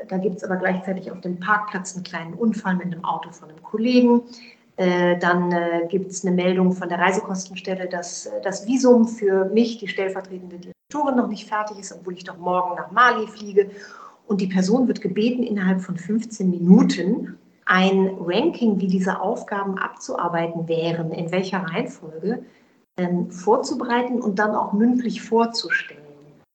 da 0.09 0.17
gibt 0.17 0.37
es 0.37 0.45
aber 0.45 0.57
gleichzeitig 0.57 1.11
auf 1.11 1.21
dem 1.21 1.39
Parkplatz 1.39 1.95
einen 1.95 2.05
kleinen 2.05 2.35
Unfall 2.35 2.77
mit 2.77 2.87
einem 2.87 3.05
Auto 3.05 3.31
von 3.33 3.51
einem 3.51 3.63
Kollegen. 3.63 4.23
Äh, 4.77 5.19
dann 5.19 5.51
äh, 5.51 5.87
gibt 5.89 6.13
es 6.13 6.25
eine 6.25 6.35
Meldung 6.35 6.73
von 6.73 6.89
der 6.89 6.99
Reisekostenstelle, 6.99 7.89
dass 7.89 8.27
äh, 8.27 8.41
das 8.43 8.67
Visum 8.67 9.09
für 9.09 9.47
mich, 9.47 9.79
die 9.79 9.89
stellvertretende 9.89 10.57
Direktorin, 10.57 11.17
noch 11.17 11.29
nicht 11.29 11.49
fertig 11.49 11.81
ist, 11.81 11.93
obwohl 11.93 12.15
ich 12.15 12.25
doch 12.25 12.39
morgen 12.39 12.77
nach 12.77 12.93
Mali 12.93 13.27
fliege. 13.27 13.71
Und 14.29 14.41
die 14.41 14.47
Person 14.47 14.87
wird 14.87 15.01
gebeten, 15.01 15.43
innerhalb 15.43 15.81
von 15.81 15.97
15 15.97 16.49
Minuten 16.49 17.39
ein 17.69 18.17
Ranking, 18.19 18.81
wie 18.81 18.87
diese 18.87 19.21
Aufgaben 19.21 19.79
abzuarbeiten 19.79 20.67
wären, 20.69 21.13
in 21.13 21.31
welcher 21.31 21.59
Reihenfolge, 21.59 22.43
ähm, 22.97 23.31
vorzubereiten 23.31 24.23
und 24.23 24.39
dann 24.39 24.55
auch 24.55 24.73
mündlich 24.73 25.21
vorzustellen. 25.21 26.03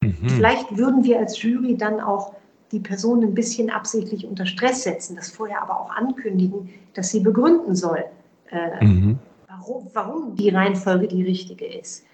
Mhm. 0.02 0.28
Vielleicht 0.28 0.76
würden 0.76 1.04
wir 1.04 1.20
als 1.20 1.42
Jury 1.42 1.78
dann 1.78 2.00
auch 2.00 2.34
die 2.72 2.80
Person 2.80 3.22
ein 3.22 3.36
bisschen 3.36 3.70
absichtlich 3.70 4.26
unter 4.26 4.48
Stress 4.48 4.84
setzen, 4.84 5.16
das 5.16 5.30
vorher 5.30 5.62
aber 5.62 5.80
auch 5.80 5.92
ankündigen, 5.92 6.70
dass 6.96 7.12
sie 7.12 7.20
begründen 7.20 7.76
soll, 7.76 8.04
äh, 8.50 8.84
mhm. 8.84 9.20
warum, 9.48 9.88
warum 9.94 10.36
die 10.36 10.50
Reihenfolge 10.50 11.08
die 11.08 11.24
richtige 11.24 11.66
ist. 11.66 12.06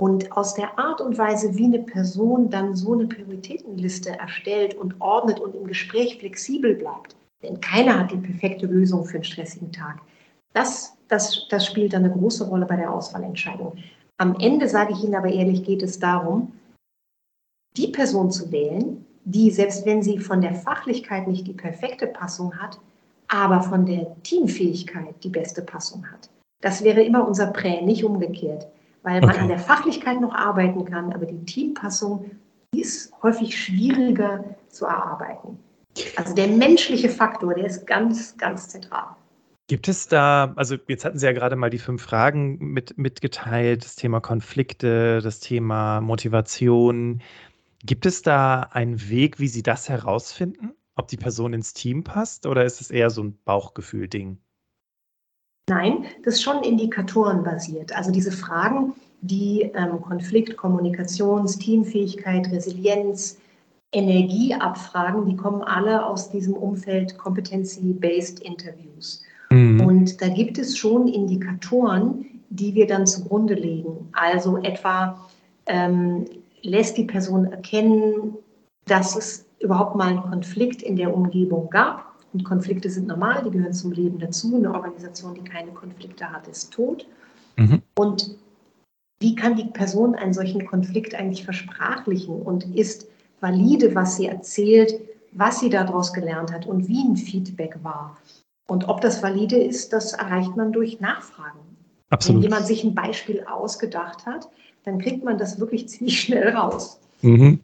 Und 0.00 0.30
aus 0.30 0.54
der 0.54 0.78
Art 0.78 1.00
und 1.00 1.18
Weise, 1.18 1.56
wie 1.56 1.64
eine 1.64 1.80
Person 1.80 2.50
dann 2.50 2.76
so 2.76 2.92
eine 2.92 3.06
Prioritätenliste 3.06 4.10
erstellt 4.10 4.74
und 4.74 5.00
ordnet 5.00 5.40
und 5.40 5.56
im 5.56 5.66
Gespräch 5.66 6.18
flexibel 6.18 6.74
bleibt, 6.74 7.16
denn 7.44 7.60
keiner 7.60 7.98
hat 7.98 8.10
die 8.10 8.16
perfekte 8.16 8.66
Lösung 8.66 9.04
für 9.04 9.16
einen 9.16 9.24
stressigen 9.24 9.72
Tag. 9.72 10.00
Das, 10.52 10.96
das, 11.08 11.46
das 11.48 11.66
spielt 11.66 11.92
dann 11.92 12.04
eine 12.04 12.12
große 12.12 12.46
Rolle 12.46 12.66
bei 12.66 12.76
der 12.76 12.92
Auswahlentscheidung. 12.92 13.76
Am 14.18 14.36
Ende, 14.40 14.68
sage 14.68 14.92
ich 14.92 15.02
Ihnen 15.02 15.16
aber 15.16 15.28
ehrlich, 15.28 15.64
geht 15.64 15.82
es 15.82 15.98
darum, 15.98 16.52
die 17.76 17.88
Person 17.88 18.30
zu 18.30 18.52
wählen, 18.52 19.04
die, 19.24 19.50
selbst 19.50 19.84
wenn 19.84 20.02
sie 20.02 20.18
von 20.18 20.40
der 20.40 20.54
Fachlichkeit 20.54 21.26
nicht 21.26 21.46
die 21.46 21.54
perfekte 21.54 22.06
Passung 22.06 22.54
hat, 22.56 22.78
aber 23.28 23.62
von 23.62 23.86
der 23.86 24.14
Teamfähigkeit 24.22 25.22
die 25.24 25.30
beste 25.30 25.62
Passung 25.62 26.06
hat. 26.10 26.30
Das 26.60 26.84
wäre 26.84 27.02
immer 27.02 27.26
unser 27.26 27.48
Prä, 27.48 27.82
nicht 27.82 28.04
umgekehrt, 28.04 28.68
weil 29.02 29.20
man 29.20 29.30
okay. 29.30 29.40
an 29.40 29.48
der 29.48 29.58
Fachlichkeit 29.58 30.20
noch 30.20 30.34
arbeiten 30.34 30.84
kann, 30.84 31.12
aber 31.12 31.26
die 31.26 31.44
Teampassung 31.44 32.30
ist 32.74 33.12
häufig 33.22 33.58
schwieriger 33.58 34.44
zu 34.68 34.86
erarbeiten. 34.86 35.58
Also 36.16 36.34
der 36.34 36.48
menschliche 36.48 37.08
Faktor, 37.08 37.54
der 37.54 37.66
ist 37.66 37.86
ganz, 37.86 38.36
ganz 38.36 38.68
zentral. 38.68 39.16
Gibt 39.66 39.88
es 39.88 40.08
da, 40.08 40.52
also 40.56 40.76
jetzt 40.88 41.04
hatten 41.04 41.18
Sie 41.18 41.24
ja 41.24 41.32
gerade 41.32 41.56
mal 41.56 41.70
die 41.70 41.78
fünf 41.78 42.02
Fragen 42.02 42.58
mit, 42.58 42.98
mitgeteilt, 42.98 43.84
das 43.84 43.96
Thema 43.96 44.20
Konflikte, 44.20 45.20
das 45.22 45.40
Thema 45.40 46.02
Motivation. 46.02 47.22
Gibt 47.82 48.04
es 48.04 48.20
da 48.22 48.60
einen 48.72 49.08
Weg, 49.08 49.40
wie 49.40 49.48
Sie 49.48 49.62
das 49.62 49.88
herausfinden, 49.88 50.74
ob 50.96 51.08
die 51.08 51.16
Person 51.16 51.54
ins 51.54 51.72
Team 51.72 52.04
passt 52.04 52.46
oder 52.46 52.64
ist 52.64 52.82
es 52.82 52.90
eher 52.90 53.08
so 53.08 53.22
ein 53.22 53.38
Bauchgefühl-Ding? 53.44 54.38
Nein, 55.66 56.04
das 56.24 56.34
ist 56.34 56.42
schon 56.42 56.62
indikatorenbasiert. 56.62 57.96
Also 57.96 58.10
diese 58.10 58.32
Fragen, 58.32 58.92
die 59.22 59.62
ähm, 59.74 60.02
Konflikt, 60.02 60.58
Kommunikations, 60.58 61.58
Teamfähigkeit, 61.58 62.50
Resilienz, 62.52 63.38
Energie 63.94 64.54
abfragen, 64.54 65.24
die 65.26 65.36
kommen 65.36 65.62
alle 65.62 66.04
aus 66.04 66.30
diesem 66.30 66.54
Umfeld 66.54 67.16
Competency-Based 67.16 68.40
Interviews. 68.40 69.22
Mhm. 69.50 69.80
Und 69.80 70.20
da 70.20 70.28
gibt 70.28 70.58
es 70.58 70.76
schon 70.76 71.08
Indikatoren, 71.08 72.26
die 72.50 72.74
wir 72.74 72.86
dann 72.86 73.06
zugrunde 73.06 73.54
legen. 73.54 74.08
Also 74.12 74.58
etwa 74.58 75.18
ähm, 75.66 76.26
lässt 76.62 76.96
die 76.96 77.04
Person 77.04 77.46
erkennen, 77.46 78.36
dass 78.86 79.16
es 79.16 79.46
überhaupt 79.60 79.96
mal 79.96 80.08
einen 80.08 80.22
Konflikt 80.22 80.82
in 80.82 80.96
der 80.96 81.14
Umgebung 81.14 81.70
gab. 81.70 82.12
Und 82.32 82.44
Konflikte 82.44 82.90
sind 82.90 83.06
normal, 83.06 83.42
die 83.44 83.50
gehören 83.50 83.72
zum 83.72 83.92
Leben 83.92 84.18
dazu. 84.18 84.56
Eine 84.56 84.74
Organisation, 84.74 85.34
die 85.34 85.48
keine 85.48 85.70
Konflikte 85.70 86.30
hat, 86.30 86.48
ist 86.48 86.72
tot. 86.72 87.06
Mhm. 87.56 87.80
Und 87.96 88.36
wie 89.20 89.36
kann 89.36 89.54
die 89.54 89.66
Person 89.66 90.16
einen 90.16 90.34
solchen 90.34 90.66
Konflikt 90.66 91.14
eigentlich 91.14 91.44
versprachlichen 91.44 92.42
und 92.42 92.76
ist 92.76 93.06
valide, 93.40 93.94
was 93.94 94.16
sie 94.16 94.26
erzählt, 94.26 95.00
was 95.32 95.60
sie 95.60 95.70
daraus 95.70 96.12
gelernt 96.12 96.52
hat 96.52 96.66
und 96.66 96.88
wie 96.88 97.02
ein 97.02 97.16
Feedback 97.16 97.76
war. 97.82 98.16
Und 98.66 98.88
ob 98.88 99.00
das 99.00 99.22
valide 99.22 99.56
ist, 99.56 99.92
das 99.92 100.12
erreicht 100.12 100.56
man 100.56 100.72
durch 100.72 101.00
Nachfragen. 101.00 101.58
Absolut. 102.10 102.42
Wenn 102.42 102.50
jemand 102.50 102.66
sich 102.66 102.84
ein 102.84 102.94
Beispiel 102.94 103.44
ausgedacht 103.44 104.24
hat, 104.26 104.48
dann 104.84 104.98
kriegt 104.98 105.24
man 105.24 105.38
das 105.38 105.58
wirklich 105.58 105.88
ziemlich 105.88 106.20
schnell 106.20 106.50
raus. 106.50 107.00
Mhm. 107.22 107.60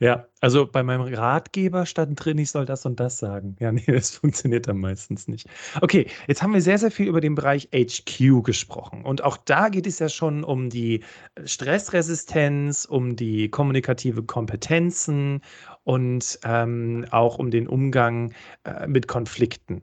Ja, 0.00 0.26
also 0.40 0.66
bei 0.66 0.82
meinem 0.82 1.02
Ratgeber 1.02 1.86
stand 1.86 2.24
drin, 2.24 2.38
ich 2.38 2.50
soll 2.50 2.64
das 2.64 2.86
und 2.86 3.00
das 3.00 3.18
sagen. 3.18 3.56
Ja, 3.60 3.72
nee, 3.72 3.84
das 3.86 4.10
funktioniert 4.16 4.68
dann 4.68 4.78
meistens 4.78 5.28
nicht. 5.28 5.48
Okay, 5.80 6.06
jetzt 6.26 6.42
haben 6.42 6.52
wir 6.52 6.60
sehr, 6.60 6.78
sehr 6.78 6.90
viel 6.90 7.08
über 7.08 7.20
den 7.20 7.34
Bereich 7.34 7.68
HQ 7.74 8.42
gesprochen. 8.42 9.04
Und 9.04 9.22
auch 9.24 9.36
da 9.36 9.68
geht 9.68 9.86
es 9.86 9.98
ja 9.98 10.08
schon 10.08 10.44
um 10.44 10.70
die 10.70 11.02
Stressresistenz, 11.44 12.84
um 12.84 13.16
die 13.16 13.48
kommunikative 13.48 14.22
Kompetenzen 14.22 15.42
und 15.84 16.38
ähm, 16.44 17.06
auch 17.10 17.38
um 17.38 17.50
den 17.50 17.68
Umgang 17.68 18.32
äh, 18.64 18.86
mit 18.86 19.08
Konflikten. 19.08 19.82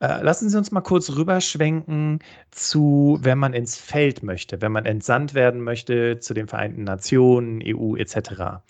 Äh, 0.00 0.22
lassen 0.22 0.50
Sie 0.50 0.58
uns 0.58 0.72
mal 0.72 0.82
kurz 0.82 1.10
rüberschwenken 1.16 2.18
zu, 2.50 3.18
wenn 3.22 3.38
man 3.38 3.54
ins 3.54 3.76
Feld 3.78 4.22
möchte, 4.22 4.60
wenn 4.60 4.72
man 4.72 4.84
entsandt 4.84 5.32
werden 5.32 5.62
möchte 5.62 6.20
zu 6.20 6.34
den 6.34 6.48
Vereinten 6.48 6.84
Nationen, 6.84 7.62
EU 7.64 7.96
etc 7.96 8.60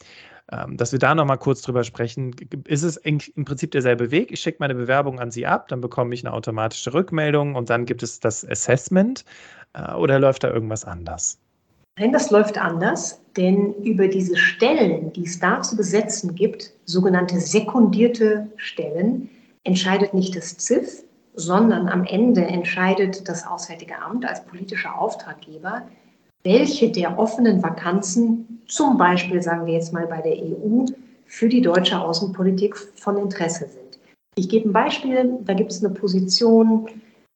ähm, 0.52 0.76
dass 0.76 0.92
wir 0.92 0.98
da 0.98 1.14
nochmal 1.14 1.38
kurz 1.38 1.62
drüber 1.62 1.82
sprechen. 1.82 2.34
Ist 2.64 2.82
es 2.82 2.96
im 2.96 3.18
Prinzip 3.44 3.72
derselbe 3.72 4.10
Weg? 4.10 4.30
Ich 4.30 4.40
schicke 4.40 4.58
meine 4.60 4.74
Bewerbung 4.74 5.18
an 5.18 5.30
Sie 5.30 5.46
ab, 5.46 5.68
dann 5.68 5.80
bekomme 5.80 6.14
ich 6.14 6.24
eine 6.24 6.32
automatische 6.32 6.94
Rückmeldung 6.94 7.56
und 7.56 7.68
dann 7.68 7.84
gibt 7.84 8.02
es 8.02 8.20
das 8.20 8.48
Assessment 8.48 9.24
äh, 9.72 9.92
oder 9.94 10.18
läuft 10.18 10.44
da 10.44 10.52
irgendwas 10.52 10.84
anders? 10.84 11.38
Nein, 11.98 12.12
das 12.12 12.30
läuft 12.30 12.58
anders, 12.58 13.20
denn 13.36 13.72
über 13.82 14.06
diese 14.06 14.36
Stellen, 14.36 15.12
die 15.14 15.24
es 15.24 15.38
da 15.40 15.62
zu 15.62 15.76
besetzen 15.76 16.34
gibt, 16.34 16.72
sogenannte 16.84 17.40
sekundierte 17.40 18.46
Stellen, 18.56 19.30
entscheidet 19.64 20.12
nicht 20.12 20.36
das 20.36 20.58
ZIF, 20.58 21.02
sondern 21.34 21.88
am 21.88 22.04
Ende 22.04 22.42
entscheidet 22.42 23.28
das 23.28 23.46
Auswärtige 23.46 23.98
Amt 23.98 24.24
als 24.24 24.44
politischer 24.44 24.96
Auftraggeber, 24.98 25.88
welche 26.46 26.90
der 26.90 27.18
offenen 27.18 27.60
Vakanzen, 27.62 28.62
zum 28.68 28.96
Beispiel 28.96 29.42
sagen 29.42 29.66
wir 29.66 29.74
jetzt 29.74 29.92
mal 29.92 30.06
bei 30.06 30.22
der 30.22 30.36
EU, 30.36 30.84
für 31.26 31.48
die 31.48 31.60
deutsche 31.60 32.00
Außenpolitik 32.00 32.76
von 32.76 33.18
Interesse 33.18 33.68
sind. 33.68 33.98
Ich 34.36 34.48
gebe 34.48 34.68
ein 34.68 34.72
Beispiel, 34.72 35.38
da 35.44 35.54
gibt 35.54 35.72
es 35.72 35.84
eine 35.84 35.92
Position 35.92 36.88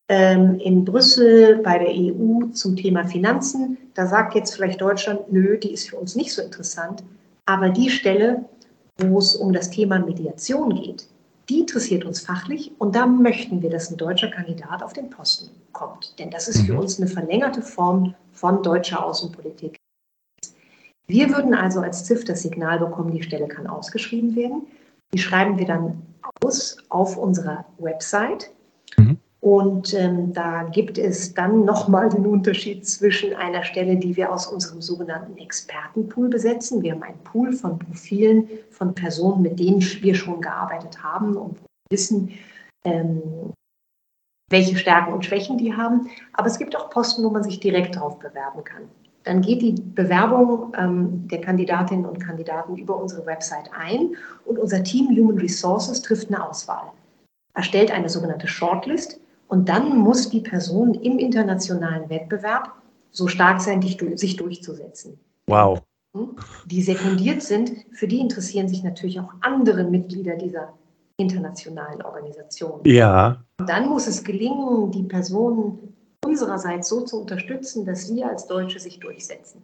ähm, 0.09 0.61
in 0.61 0.85
Brüssel 0.85 1.57
bei 1.59 1.79
der 1.79 1.91
EU 1.91 2.47
zum 2.53 2.77
Thema 2.77 3.05
Finanzen. 3.05 3.79
Da 3.95 4.07
sagt 4.07 4.37
jetzt 4.37 4.55
vielleicht 4.55 4.81
Deutschland, 4.81 5.33
nö, 5.33 5.59
die 5.59 5.73
ist 5.73 5.91
für 5.91 5.97
uns 5.97 6.15
nicht 6.15 6.33
so 6.33 6.41
interessant. 6.41 7.03
Aber 7.47 7.71
die 7.71 7.91
Stelle, 7.91 8.45
wo 8.99 9.19
es 9.19 9.35
um 9.35 9.53
das 9.53 9.71
Thema 9.71 9.99
Mediation 9.99 10.73
geht, 10.75 11.09
die 11.51 11.61
interessiert 11.61 12.05
uns 12.05 12.21
fachlich 12.21 12.71
und 12.79 12.95
da 12.95 13.07
möchten 13.07 13.61
wir, 13.61 13.71
dass 13.71 13.91
ein 13.91 13.97
deutscher 13.97 14.29
Kandidat 14.29 14.85
auf 14.85 14.93
den 14.93 15.11
Posten 15.11 15.51
kommt. 15.73 16.17
Denn 16.19 16.31
das 16.31 16.47
ist 16.47 16.63
für 16.63 16.75
mhm. 16.75 16.79
uns 16.79 17.01
eine 17.01 17.11
verlängerte 17.11 17.61
Form 17.61 18.15
von 18.33 18.63
deutscher 18.63 19.05
Außenpolitik. 19.05 19.77
Wir 21.09 21.29
würden 21.31 21.55
also 21.55 21.81
als 21.81 22.05
ZIF 22.05 22.25
das 22.25 22.43
Signal 22.43 22.79
bekommen, 22.79 23.11
die 23.11 23.25
Stelle 23.25 23.49
kann 23.49 23.67
ausgeschrieben 23.67 24.37
werden. 24.37 24.63
Die 25.13 25.19
schreiben 25.19 25.59
wir 25.59 25.67
dann 25.67 26.01
aus 26.45 26.77
auf 26.89 27.17
unserer 27.17 27.65
Website. 27.79 28.53
Und 29.41 29.95
ähm, 29.95 30.35
da 30.35 30.65
gibt 30.65 30.99
es 30.99 31.33
dann 31.33 31.65
nochmal 31.65 32.11
den 32.11 32.27
Unterschied 32.27 32.87
zwischen 32.87 33.33
einer 33.33 33.65
Stelle, 33.65 33.97
die 33.97 34.15
wir 34.15 34.31
aus 34.31 34.47
unserem 34.47 34.83
sogenannten 34.83 35.39
Expertenpool 35.39 36.29
besetzen. 36.29 36.83
Wir 36.83 36.93
haben 36.93 37.03
einen 37.03 37.25
Pool 37.25 37.55
von 37.55 37.79
Profilen 37.79 38.49
von 38.71 38.95
Personen, 38.95 39.41
mit 39.41 39.59
denen 39.59 39.81
wir 39.81 40.15
schon 40.15 40.43
gearbeitet 40.43 41.03
haben 41.03 41.37
und 41.37 41.57
wissen, 41.91 42.33
ähm, 42.85 43.53
welche 44.51 44.77
Stärken 44.77 45.15
und 45.15 45.25
Schwächen 45.25 45.57
die 45.57 45.75
haben. 45.75 46.11
Aber 46.35 46.49
es 46.49 46.59
gibt 46.59 46.77
auch 46.77 46.91
Posten, 46.91 47.25
wo 47.25 47.31
man 47.31 47.43
sich 47.43 47.61
direkt 47.61 47.97
darauf 47.97 48.19
bewerben 48.19 48.63
kann. 48.63 48.83
Dann 49.25 49.41
geht 49.41 49.63
die 49.63 49.73
Bewerbung 49.73 50.75
ähm, 50.77 51.29
der 51.29 51.41
Kandidatinnen 51.41 52.05
und 52.05 52.21
Kandidaten 52.21 52.77
über 52.77 53.01
unsere 53.01 53.25
Website 53.25 53.71
ein 53.73 54.17
und 54.45 54.59
unser 54.59 54.83
Team 54.83 55.09
Human 55.17 55.39
Resources 55.39 56.03
trifft 56.03 56.29
eine 56.29 56.47
Auswahl, 56.47 56.93
erstellt 57.55 57.91
eine 57.91 58.09
sogenannte 58.09 58.49
Shortlist 58.49 59.21
und 59.51 59.69
dann 59.69 59.99
muss 59.99 60.31
die 60.31 60.41
Person 60.41 60.95
im 60.95 61.19
internationalen 61.19 62.09
Wettbewerb 62.09 62.73
so 63.11 63.27
stark 63.27 63.61
sein, 63.61 63.83
sich 63.83 64.37
durchzusetzen. 64.37 65.19
Wow. 65.49 65.83
Die 66.67 66.83
sekundiert 66.83 67.43
sind, 67.43 67.73
für 67.93 68.07
die 68.07 68.21
interessieren 68.21 68.69
sich 68.69 68.85
natürlich 68.85 69.19
auch 69.19 69.33
andere 69.41 69.83
Mitglieder 69.83 70.37
dieser 70.37 70.73
internationalen 71.17 72.01
Organisation. 72.03 72.81
Ja. 72.85 73.43
Und 73.59 73.69
dann 73.69 73.89
muss 73.89 74.07
es 74.07 74.23
gelingen, 74.23 74.93
die 74.93 75.03
Person 75.03 75.95
unsererseits 76.25 76.89
so 76.89 77.01
zu 77.01 77.21
unterstützen, 77.21 77.85
dass 77.85 78.13
wir 78.15 78.29
als 78.29 78.47
Deutsche 78.47 78.79
sich 78.79 79.01
durchsetzen. 79.01 79.63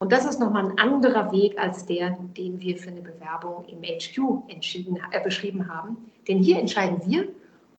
Und 0.00 0.10
das 0.10 0.24
ist 0.24 0.40
nochmal 0.40 0.66
ein 0.66 0.78
anderer 0.78 1.30
Weg 1.30 1.56
als 1.60 1.86
der, 1.86 2.18
den 2.36 2.58
wir 2.60 2.76
für 2.76 2.90
eine 2.90 3.02
Bewerbung 3.02 3.64
im 3.66 3.82
HQ 3.82 4.48
entschieden, 4.48 4.98
äh, 5.12 5.22
beschrieben 5.22 5.68
haben. 5.68 5.96
Denn 6.26 6.38
hier 6.38 6.58
entscheiden 6.58 7.00
wir 7.04 7.28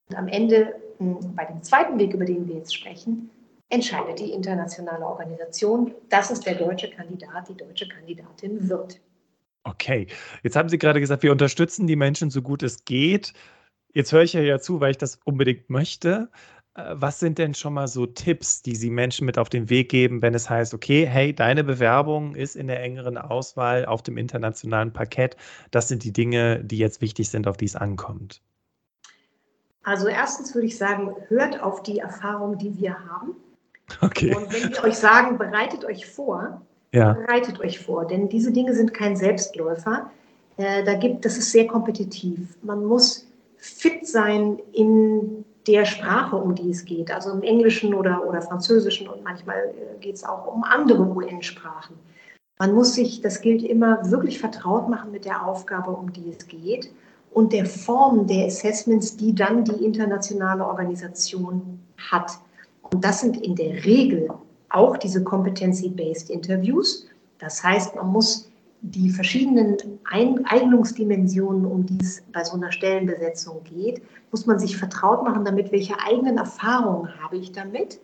und 0.09 0.17
am 0.17 0.27
Ende 0.27 0.73
bei 0.99 1.45
dem 1.45 1.63
zweiten 1.63 1.97
Weg, 1.97 2.13
über 2.13 2.25
den 2.25 2.47
wir 2.47 2.55
jetzt 2.55 2.75
sprechen, 2.75 3.29
entscheidet 3.69 4.19
die 4.19 4.31
internationale 4.31 5.05
Organisation, 5.05 5.93
dass 6.09 6.29
es 6.29 6.41
der 6.41 6.55
deutsche 6.55 6.89
Kandidat, 6.89 7.49
die 7.49 7.55
deutsche 7.55 7.87
Kandidatin 7.87 8.67
wird. 8.67 8.99
Okay, 9.63 10.07
jetzt 10.43 10.55
haben 10.55 10.69
Sie 10.69 10.77
gerade 10.77 10.99
gesagt, 10.99 11.23
wir 11.23 11.31
unterstützen 11.31 11.85
die 11.87 11.95
Menschen 11.95 12.31
so 12.31 12.41
gut 12.41 12.63
es 12.63 12.85
geht. 12.85 13.33
Jetzt 13.93 14.11
höre 14.11 14.23
ich 14.23 14.33
ja 14.33 14.59
zu, 14.59 14.79
weil 14.79 14.91
ich 14.91 14.97
das 14.97 15.19
unbedingt 15.25 15.69
möchte. 15.69 16.29
Äh, 16.75 16.95
was 16.95 17.19
sind 17.19 17.37
denn 17.37 17.53
schon 17.53 17.73
mal 17.73 17.87
so 17.87 18.05
Tipps, 18.05 18.61
die 18.61 18.75
Sie 18.75 18.89
Menschen 18.89 19.25
mit 19.25 19.37
auf 19.37 19.49
den 19.49 19.69
Weg 19.69 19.89
geben, 19.89 20.21
wenn 20.21 20.33
es 20.33 20.49
heißt, 20.49 20.73
okay, 20.73 21.05
hey, 21.05 21.33
deine 21.33 21.63
Bewerbung 21.63 22.35
ist 22.35 22.55
in 22.55 22.67
der 22.67 22.81
engeren 22.81 23.17
Auswahl 23.17 23.85
auf 23.85 24.01
dem 24.03 24.17
internationalen 24.17 24.93
Parkett. 24.93 25.35
Das 25.71 25.87
sind 25.87 26.03
die 26.03 26.13
Dinge, 26.13 26.63
die 26.63 26.77
jetzt 26.77 27.01
wichtig 27.01 27.29
sind, 27.29 27.47
auf 27.47 27.57
die 27.57 27.65
es 27.65 27.75
ankommt. 27.75 28.41
Also 29.83 30.07
erstens 30.07 30.53
würde 30.53 30.67
ich 30.67 30.77
sagen, 30.77 31.15
hört 31.27 31.61
auf 31.61 31.83
die 31.83 31.99
Erfahrung, 31.99 32.57
die 32.57 32.77
wir 32.77 32.95
haben. 33.09 33.35
Okay. 34.01 34.35
Und 34.35 34.53
wenn 34.53 34.69
wir 34.71 34.83
euch 34.83 34.97
sagen, 34.97 35.37
bereitet 35.37 35.85
euch 35.85 36.05
vor, 36.05 36.61
ja. 36.93 37.13
bereitet 37.13 37.59
euch 37.59 37.79
vor, 37.79 38.05
denn 38.05 38.29
diese 38.29 38.51
Dinge 38.51 38.73
sind 38.73 38.93
kein 38.93 39.15
Selbstläufer. 39.15 40.11
Äh, 40.57 40.83
da 40.83 40.93
gibt, 40.95 41.25
das 41.25 41.37
ist 41.37 41.51
sehr 41.51 41.67
kompetitiv. 41.67 42.57
Man 42.61 42.85
muss 42.85 43.27
fit 43.57 44.05
sein 44.05 44.59
in 44.73 45.45
der 45.67 45.85
Sprache, 45.85 46.35
um 46.35 46.55
die 46.55 46.71
es 46.71 46.85
geht, 46.85 47.11
also 47.11 47.31
im 47.31 47.41
Englischen 47.41 47.93
oder, 47.93 48.25
oder 48.27 48.41
Französischen 48.41 49.07
und 49.07 49.23
manchmal 49.23 49.57
äh, 49.57 49.99
geht 49.99 50.15
es 50.15 50.23
auch 50.23 50.47
um 50.53 50.63
andere 50.63 51.01
UN-Sprachen. 51.01 51.95
Man 52.59 52.73
muss 52.73 52.93
sich, 52.93 53.21
das 53.21 53.41
gilt 53.41 53.63
immer, 53.63 54.09
wirklich 54.09 54.39
vertraut 54.39 54.89
machen 54.89 55.11
mit 55.11 55.25
der 55.25 55.45
Aufgabe, 55.45 55.91
um 55.91 56.11
die 56.11 56.29
es 56.37 56.47
geht 56.47 56.91
und 57.31 57.53
der 57.53 57.65
Form 57.65 58.27
der 58.27 58.47
Assessments, 58.47 59.15
die 59.15 59.33
dann 59.33 59.63
die 59.63 59.83
internationale 59.83 60.65
Organisation 60.65 61.79
hat. 61.97 62.31
Und 62.91 63.03
das 63.03 63.21
sind 63.21 63.37
in 63.37 63.55
der 63.55 63.85
Regel 63.85 64.29
auch 64.69 64.97
diese 64.97 65.23
Competency-Based 65.23 66.29
Interviews. 66.29 67.07
Das 67.39 67.63
heißt, 67.63 67.95
man 67.95 68.07
muss 68.07 68.49
die 68.81 69.09
verschiedenen 69.09 69.77
Eignungsdimensionen, 70.05 71.65
um 71.65 71.85
die 71.85 71.97
es 72.01 72.23
bei 72.31 72.43
so 72.43 72.55
einer 72.55 72.71
Stellenbesetzung 72.71 73.63
geht, 73.63 74.01
muss 74.31 74.45
man 74.45 74.59
sich 74.59 74.77
vertraut 74.77 75.23
machen 75.23 75.43
damit, 75.43 75.71
welche 75.71 75.99
eigenen 75.99 76.37
Erfahrungen 76.37 77.09
habe 77.21 77.37
ich 77.37 77.51
damit, 77.51 77.99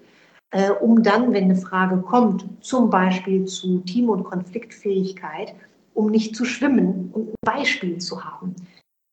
äh, 0.51 0.71
um 0.71 1.01
dann, 1.01 1.33
wenn 1.33 1.45
eine 1.45 1.55
Frage 1.55 1.97
kommt, 1.97 2.45
zum 2.61 2.89
Beispiel 2.89 3.45
zu 3.45 3.79
Team- 3.79 4.09
und 4.09 4.23
Konfliktfähigkeit, 4.25 5.55
um 5.93 6.11
nicht 6.11 6.35
zu 6.35 6.43
schwimmen 6.43 7.09
und 7.13 7.29
ein 7.29 7.35
Beispiel 7.41 7.99
zu 7.99 8.23
haben. 8.23 8.55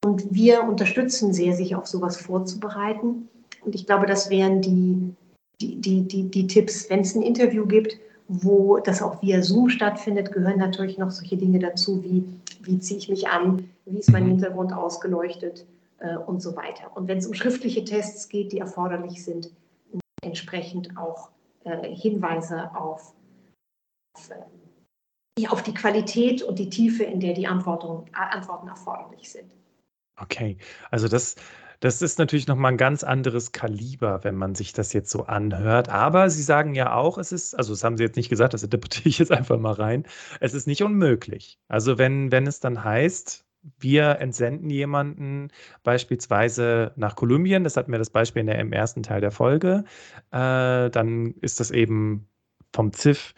Und 0.05 0.35
wir 0.35 0.65
unterstützen 0.65 1.33
sehr, 1.33 1.55
sich 1.55 1.75
auf 1.75 1.87
sowas 1.87 2.17
vorzubereiten. 2.17 3.29
Und 3.65 3.75
ich 3.75 3.87
glaube, 3.87 4.07
das 4.07 4.31
wären 4.31 4.61
die, 4.61 5.15
die, 5.61 5.81
die, 5.81 6.03
die, 6.03 6.25
die 6.25 6.47
Tipps, 6.47 6.91
wenn 6.91 7.01
es 7.01 7.15
ein 7.15 7.23
Interview 7.23 7.67
gibt, 7.67 7.99
wo 8.29 8.79
das 8.79 9.03
auch 9.03 9.21
via 9.23 9.43
Zoom 9.43 9.69
stattfindet, 9.69 10.33
gehören 10.33 10.59
natürlich 10.59 10.99
noch 10.99 11.11
solche 11.11 11.37
Dinge 11.37 11.59
dazu, 11.59 12.03
wie 12.03 12.25
wie 12.67 12.79
ziehe 12.79 12.99
ich 12.99 13.09
mich 13.09 13.29
an, 13.29 13.69
wie 13.85 13.99
ist 13.99 14.11
mein 14.11 14.25
mhm. 14.25 14.31
Hintergrund 14.31 14.73
ausgeleuchtet 14.73 15.67
äh, 15.99 16.17
und 16.17 16.41
so 16.41 16.57
weiter. 16.57 16.95
Und 16.95 17.09
wenn 17.09 17.19
es 17.19 17.27
um 17.27 17.35
schriftliche 17.35 17.85
Tests 17.85 18.29
geht, 18.29 18.53
die 18.53 18.59
erforderlich 18.59 19.25
sind, 19.25 19.51
entsprechend 20.23 20.97
auch 20.97 21.31
äh, 21.65 21.95
Hinweise 21.95 22.71
auf, 22.77 23.15
auf, 24.17 24.31
äh, 24.31 25.47
auf, 25.49 25.63
die 25.63 25.75
Qualität 25.75 26.43
und 26.43 26.59
die 26.59 26.71
Tiefe, 26.71 27.05
in 27.05 27.21
der 27.21 27.35
die 27.35 27.47
Antworten, 27.47 28.09
Antworten 28.13 28.69
erforderlich 28.69 29.31
sind. 29.31 29.53
Okay, 30.23 30.57
also 30.91 31.09
das 31.09 31.35
das 31.81 32.01
ist 32.01 32.21
natürlich 32.21 32.47
noch 32.47 32.55
mal 32.55 32.69
ein 32.69 32.77
ganz 32.77 33.03
anderes 33.03 33.51
Kaliber, 33.51 34.23
wenn 34.23 34.37
man 34.37 34.55
sich 34.55 34.73
das 34.73 34.93
jetzt 34.93 35.11
so 35.11 35.25
anhört. 35.25 35.89
Aber 35.89 36.31
Sie 36.31 36.43
sagen 36.43 36.77
ja 36.77 36.95
auch, 36.95 37.19
es 37.19 37.33
ist 37.33 37.55
also, 37.55 37.73
das 37.73 37.83
haben 37.83 37.97
Sie 37.97 38.05
jetzt 38.05 38.15
nicht 38.15 38.29
gesagt, 38.29 38.55
das 38.55 38.63
interpretiere 38.63 39.09
ich 39.09 39.19
jetzt 39.19 39.33
einfach 39.33 39.59
mal 39.59 39.73
rein. 39.73 40.07
Es 40.39 40.55
ist 40.55 40.69
nicht 40.69 40.83
unmöglich. 40.85 41.59
Also, 41.69 41.99
wenn 41.99 42.31
wenn 42.31 42.47
es 42.47 42.61
dann 42.61 42.85
heißt, 42.85 43.45
wir 43.81 44.21
entsenden 44.21 44.71
jemanden 44.71 45.49
beispielsweise 45.83 46.93
nach 46.97 47.17
Kolumbien, 47.17 47.65
das 47.65 47.77
hatten 47.77 47.91
wir 47.91 47.99
das 47.99 48.11
Beispiel 48.11 48.41
in 48.41 48.47
der 48.47 48.61
im 48.61 48.73
ersten 48.73 49.03
Teil 49.03 49.21
der 49.21 49.33
Folge, 49.33 49.85
äh, 50.31 50.89
dann 50.91 51.35
ist 51.41 51.59
das 51.59 51.73
eben 51.73 52.29
vom 52.73 52.93
ZIF 52.93 53.35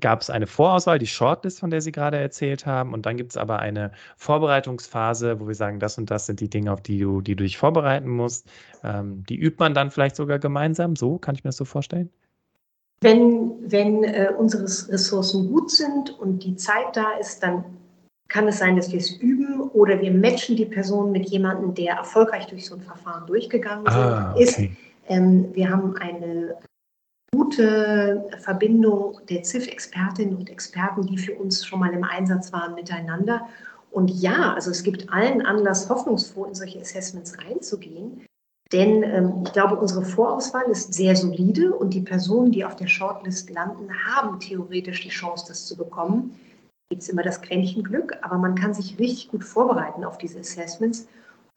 gab 0.00 0.20
es 0.20 0.30
eine 0.30 0.46
Vorauswahl, 0.46 0.98
die 0.98 1.06
Shortlist, 1.06 1.60
von 1.60 1.70
der 1.70 1.80
Sie 1.80 1.92
gerade 1.92 2.16
erzählt 2.18 2.66
haben. 2.66 2.92
Und 2.92 3.06
dann 3.06 3.16
gibt 3.16 3.32
es 3.32 3.36
aber 3.36 3.58
eine 3.58 3.92
Vorbereitungsphase, 4.16 5.40
wo 5.40 5.48
wir 5.48 5.54
sagen, 5.54 5.80
das 5.80 5.98
und 5.98 6.10
das 6.10 6.26
sind 6.26 6.40
die 6.40 6.50
Dinge, 6.50 6.72
auf 6.72 6.80
die 6.80 6.98
du, 6.98 7.20
die 7.20 7.36
du 7.36 7.44
dich 7.44 7.58
vorbereiten 7.58 8.08
musst. 8.08 8.48
Ähm, 8.84 9.24
die 9.28 9.36
übt 9.36 9.56
man 9.58 9.74
dann 9.74 9.90
vielleicht 9.90 10.16
sogar 10.16 10.38
gemeinsam. 10.38 10.96
So 10.96 11.18
kann 11.18 11.34
ich 11.34 11.44
mir 11.44 11.48
das 11.48 11.56
so 11.56 11.64
vorstellen? 11.64 12.10
Wenn, 13.02 13.52
wenn 13.70 14.04
äh, 14.04 14.30
unsere 14.36 14.64
Ressourcen 14.64 15.50
gut 15.50 15.70
sind 15.70 16.18
und 16.18 16.44
die 16.44 16.56
Zeit 16.56 16.94
da 16.94 17.12
ist, 17.18 17.42
dann 17.42 17.64
kann 18.28 18.46
es 18.46 18.58
sein, 18.58 18.76
dass 18.76 18.92
wir 18.92 18.98
es 18.98 19.10
üben 19.10 19.60
oder 19.70 20.00
wir 20.00 20.12
matchen 20.12 20.56
die 20.56 20.66
Person 20.66 21.10
mit 21.12 21.28
jemandem, 21.28 21.74
der 21.74 21.94
erfolgreich 21.94 22.46
durch 22.46 22.66
so 22.66 22.76
ein 22.76 22.82
Verfahren 22.82 23.26
durchgegangen 23.26 23.86
ah, 23.88 24.32
okay. 24.32 24.42
ist. 24.42 24.60
Ähm, 25.08 25.48
wir 25.54 25.68
haben 25.68 25.96
eine 25.96 26.56
gute 27.32 28.28
Verbindung 28.40 29.20
der 29.28 29.42
ZIF-Expertinnen 29.42 30.36
und 30.36 30.50
Experten, 30.50 31.06
die 31.06 31.18
für 31.18 31.34
uns 31.34 31.64
schon 31.64 31.80
mal 31.80 31.92
im 31.92 32.04
Einsatz 32.04 32.52
waren, 32.52 32.74
miteinander. 32.74 33.46
Und 33.90 34.10
ja, 34.10 34.54
also 34.54 34.70
es 34.70 34.82
gibt 34.82 35.12
allen 35.12 35.44
Anlass, 35.44 35.88
hoffnungsfroh 35.88 36.44
in 36.44 36.54
solche 36.54 36.80
Assessments 36.80 37.36
reinzugehen. 37.38 38.24
Denn 38.72 39.02
ähm, 39.02 39.42
ich 39.44 39.52
glaube, 39.52 39.76
unsere 39.76 40.04
Vorauswahl 40.04 40.70
ist 40.70 40.94
sehr 40.94 41.16
solide 41.16 41.74
und 41.74 41.92
die 41.92 42.02
Personen, 42.02 42.52
die 42.52 42.64
auf 42.64 42.76
der 42.76 42.86
Shortlist 42.86 43.50
landen, 43.50 43.88
haben 44.06 44.38
theoretisch 44.38 45.02
die 45.02 45.08
Chance, 45.08 45.46
das 45.48 45.66
zu 45.66 45.76
bekommen. 45.76 46.38
Gibt 46.88 47.02
es 47.02 47.08
immer 47.08 47.22
das 47.22 47.42
Quäntchen 47.42 47.82
Glück, 47.82 48.16
aber 48.22 48.38
man 48.38 48.54
kann 48.54 48.74
sich 48.74 48.98
richtig 48.98 49.28
gut 49.28 49.44
vorbereiten 49.44 50.04
auf 50.04 50.18
diese 50.18 50.40
Assessments 50.40 51.08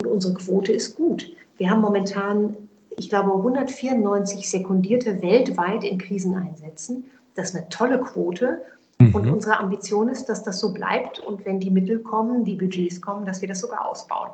und 0.02 0.08
unsere 0.08 0.34
Quote 0.34 0.72
ist 0.72 0.96
gut. 0.96 1.32
Wir 1.58 1.70
haben 1.70 1.82
momentan 1.82 2.56
ich 2.98 3.10
glaube, 3.10 3.34
194 3.34 4.50
Sekundierte 4.50 5.22
weltweit 5.22 5.84
in 5.84 5.98
Kriseneinsätzen. 5.98 7.06
Das 7.36 7.50
ist 7.50 7.56
eine 7.56 7.70
tolle 7.70 8.00
Quote. 8.00 8.62
Mhm. 9.00 9.16
Und 9.16 9.30
unsere 9.30 9.60
Ambition 9.60 10.10
ist, 10.10 10.26
dass 10.26 10.44
das 10.44 10.60
so 10.60 10.74
bleibt 10.74 11.20
und 11.20 11.46
wenn 11.46 11.60
die 11.60 11.72
Mittel 11.72 12.00
kommen, 12.00 12.44
die 12.44 12.56
Budgets 12.56 13.02
kommen, 13.02 13.26
dass 13.26 13.42
wir 13.42 13.48
das 13.48 13.60
sogar 13.60 13.86
ausbauen. 13.86 14.32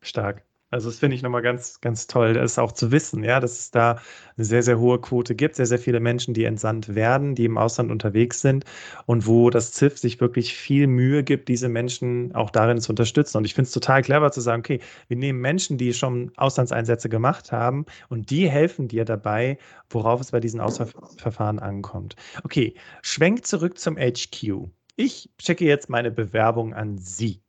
Stark. 0.00 0.42
Also 0.72 0.88
das 0.88 0.98
finde 0.98 1.16
ich 1.16 1.22
nochmal 1.22 1.42
ganz, 1.42 1.82
ganz 1.82 2.06
toll, 2.06 2.32
das 2.32 2.58
auch 2.58 2.72
zu 2.72 2.90
wissen, 2.90 3.22
ja, 3.22 3.40
dass 3.40 3.58
es 3.58 3.70
da 3.70 4.00
eine 4.38 4.46
sehr, 4.46 4.62
sehr 4.62 4.78
hohe 4.78 4.98
Quote 4.98 5.34
gibt, 5.34 5.56
sehr, 5.56 5.66
sehr 5.66 5.78
viele 5.78 6.00
Menschen, 6.00 6.32
die 6.32 6.44
entsandt 6.44 6.94
werden, 6.94 7.34
die 7.34 7.44
im 7.44 7.58
Ausland 7.58 7.90
unterwegs 7.90 8.40
sind 8.40 8.64
und 9.04 9.26
wo 9.26 9.50
das 9.50 9.72
ZIF 9.72 9.98
sich 9.98 10.18
wirklich 10.22 10.54
viel 10.54 10.86
Mühe 10.86 11.24
gibt, 11.24 11.50
diese 11.50 11.68
Menschen 11.68 12.34
auch 12.34 12.48
darin 12.48 12.80
zu 12.80 12.90
unterstützen. 12.90 13.36
Und 13.36 13.44
ich 13.44 13.52
finde 13.52 13.66
es 13.66 13.74
total 13.74 14.00
clever 14.00 14.32
zu 14.32 14.40
sagen, 14.40 14.60
okay, 14.60 14.80
wir 15.08 15.18
nehmen 15.18 15.42
Menschen, 15.42 15.76
die 15.76 15.92
schon 15.92 16.32
Auslandseinsätze 16.36 17.10
gemacht 17.10 17.52
haben 17.52 17.84
und 18.08 18.30
die 18.30 18.48
helfen 18.48 18.88
dir 18.88 19.04
dabei, 19.04 19.58
worauf 19.90 20.22
es 20.22 20.30
bei 20.30 20.40
diesen 20.40 20.60
Auswahlverfahren 20.60 21.58
ankommt. 21.58 22.16
Okay, 22.44 22.74
schwenk 23.02 23.44
zurück 23.44 23.76
zum 23.78 23.98
HQ. 23.98 24.70
Ich 24.96 25.28
checke 25.36 25.66
jetzt 25.66 25.90
meine 25.90 26.10
Bewerbung 26.10 26.72
an 26.72 26.96
Sie. 26.96 27.42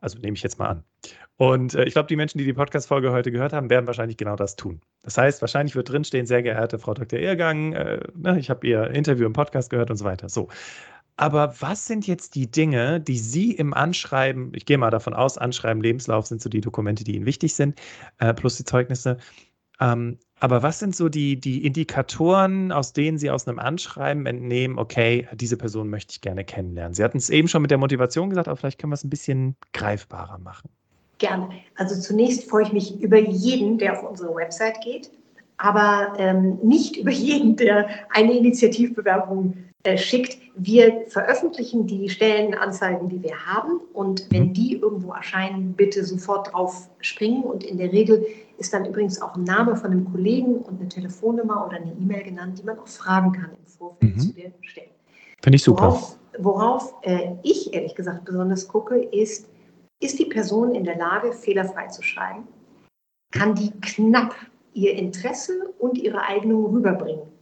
Also 0.00 0.18
nehme 0.20 0.36
ich 0.36 0.44
jetzt 0.44 0.60
mal 0.60 0.68
an. 0.68 0.91
Und 1.42 1.74
äh, 1.74 1.82
ich 1.82 1.94
glaube, 1.94 2.06
die 2.06 2.14
Menschen, 2.14 2.38
die 2.38 2.44
die 2.44 2.52
Podcast-Folge 2.52 3.10
heute 3.10 3.32
gehört 3.32 3.52
haben, 3.52 3.68
werden 3.68 3.88
wahrscheinlich 3.88 4.16
genau 4.16 4.36
das 4.36 4.54
tun. 4.54 4.80
Das 5.02 5.18
heißt, 5.18 5.40
wahrscheinlich 5.40 5.74
wird 5.74 5.88
drinstehen, 5.88 6.24
sehr 6.24 6.40
geehrte 6.40 6.78
Frau 6.78 6.94
Dr. 6.94 7.18
Irrgang, 7.18 7.72
äh, 7.72 7.98
ne, 8.14 8.38
ich 8.38 8.48
habe 8.48 8.64
Ihr 8.64 8.90
Interview 8.90 9.26
im 9.26 9.32
Podcast 9.32 9.68
gehört 9.68 9.90
und 9.90 9.96
so 9.96 10.04
weiter. 10.04 10.28
So. 10.28 10.46
Aber 11.16 11.52
was 11.58 11.84
sind 11.88 12.06
jetzt 12.06 12.36
die 12.36 12.48
Dinge, 12.48 13.00
die 13.00 13.18
Sie 13.18 13.50
im 13.50 13.74
Anschreiben, 13.74 14.52
ich 14.54 14.66
gehe 14.66 14.78
mal 14.78 14.90
davon 14.90 15.14
aus, 15.14 15.36
Anschreiben, 15.36 15.82
Lebenslauf 15.82 16.26
sind 16.28 16.40
so 16.40 16.48
die 16.48 16.60
Dokumente, 16.60 17.02
die 17.02 17.16
Ihnen 17.16 17.26
wichtig 17.26 17.56
sind, 17.56 17.76
äh, 18.18 18.32
plus 18.32 18.56
die 18.56 18.64
Zeugnisse. 18.64 19.16
Ähm, 19.80 20.20
aber 20.38 20.62
was 20.62 20.78
sind 20.78 20.94
so 20.94 21.08
die, 21.08 21.40
die 21.40 21.66
Indikatoren, 21.66 22.70
aus 22.70 22.92
denen 22.92 23.18
Sie 23.18 23.30
aus 23.30 23.48
einem 23.48 23.58
Anschreiben 23.58 24.26
entnehmen, 24.26 24.78
okay, 24.78 25.26
diese 25.32 25.56
Person 25.56 25.90
möchte 25.90 26.12
ich 26.12 26.20
gerne 26.20 26.44
kennenlernen? 26.44 26.94
Sie 26.94 27.02
hatten 27.02 27.18
es 27.18 27.30
eben 27.30 27.48
schon 27.48 27.62
mit 27.62 27.72
der 27.72 27.78
Motivation 27.78 28.30
gesagt, 28.30 28.46
aber 28.46 28.56
vielleicht 28.56 28.78
können 28.78 28.92
wir 28.92 28.94
es 28.94 29.02
ein 29.02 29.10
bisschen 29.10 29.56
greifbarer 29.72 30.38
machen. 30.38 30.70
Gerne. 31.22 31.50
Also 31.76 32.00
zunächst 32.00 32.50
freue 32.50 32.64
ich 32.64 32.72
mich 32.72 33.00
über 33.00 33.16
jeden, 33.16 33.78
der 33.78 33.96
auf 33.96 34.10
unsere 34.10 34.34
Website 34.34 34.80
geht, 34.80 35.08
aber 35.56 36.14
ähm, 36.18 36.58
nicht 36.64 36.96
über 36.96 37.12
jeden, 37.12 37.54
der 37.54 37.88
eine 38.10 38.36
Initiativbewerbung 38.36 39.56
äh, 39.84 39.96
schickt. 39.96 40.38
Wir 40.56 41.04
veröffentlichen 41.06 41.86
die 41.86 42.08
Stellenanzeigen, 42.08 43.08
die 43.08 43.22
wir 43.22 43.36
haben 43.46 43.82
und 43.92 44.26
wenn 44.30 44.48
mhm. 44.48 44.54
die 44.54 44.72
irgendwo 44.78 45.12
erscheinen, 45.12 45.74
bitte 45.74 46.04
sofort 46.04 46.52
drauf 46.52 46.88
springen 47.00 47.44
und 47.44 47.62
in 47.62 47.78
der 47.78 47.92
Regel 47.92 48.26
ist 48.58 48.74
dann 48.74 48.84
übrigens 48.84 49.22
auch 49.22 49.36
ein 49.36 49.44
Name 49.44 49.76
von 49.76 49.92
einem 49.92 50.10
Kollegen 50.10 50.56
und 50.56 50.80
eine 50.80 50.88
Telefonnummer 50.88 51.64
oder 51.64 51.76
eine 51.76 51.92
E-Mail 51.92 52.24
genannt, 52.24 52.58
die 52.58 52.64
man 52.64 52.80
auch 52.80 52.88
fragen 52.88 53.30
kann 53.30 53.50
im 53.50 53.66
Vorfeld 53.66 54.16
mhm. 54.16 54.18
zu 54.18 54.32
der 54.32 54.50
Stelle. 54.62 54.88
Finde 55.40 55.54
ich 55.54 55.62
super. 55.62 55.82
Worauf, 55.82 56.18
worauf 56.38 56.94
äh, 57.02 57.36
ich 57.44 57.72
ehrlich 57.72 57.94
gesagt 57.94 58.24
besonders 58.24 58.66
gucke, 58.66 58.98
ist, 58.98 59.46
ist 60.02 60.18
die 60.18 60.26
Person 60.26 60.74
in 60.74 60.84
der 60.84 60.96
Lage, 60.96 61.32
fehlerfrei 61.32 61.86
zu 61.88 62.02
schreiben? 62.02 62.46
Kann 63.32 63.54
die 63.54 63.70
knapp 63.80 64.34
ihr 64.74 64.94
Interesse 64.94 65.72
und 65.78 65.98
ihre 65.98 66.22
Eignung 66.22 66.66
rüberbringen? 66.66 67.32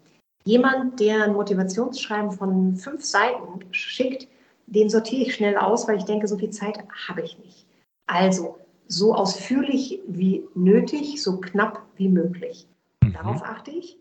Jemand, 0.45 1.01
der 1.01 1.25
ein 1.25 1.33
Motivationsschreiben 1.33 2.33
von 2.33 2.77
fünf 2.77 3.05
Seiten 3.05 3.61
schickt, 3.73 4.29
den 4.67 4.89
sortiere 4.89 5.23
ich 5.23 5.35
schnell 5.35 5.57
aus, 5.57 5.89
weil 5.89 5.99
ich 5.99 6.05
denke, 6.05 6.29
so 6.29 6.39
viel 6.39 6.51
Zeit 6.51 6.79
habe 7.09 7.23
ich 7.23 7.39
nicht. 7.39 7.67
Also 8.07 8.57
so 8.87 9.15
ausführlich 9.15 10.01
wie 10.07 10.45
nötig, 10.55 11.23
so 11.23 11.41
knapp 11.41 11.83
wie 11.97 12.09
möglich. 12.09 12.67
Mhm. 13.03 13.13
Darauf 13.13 13.43
achte 13.43 13.71
ich. 13.71 13.99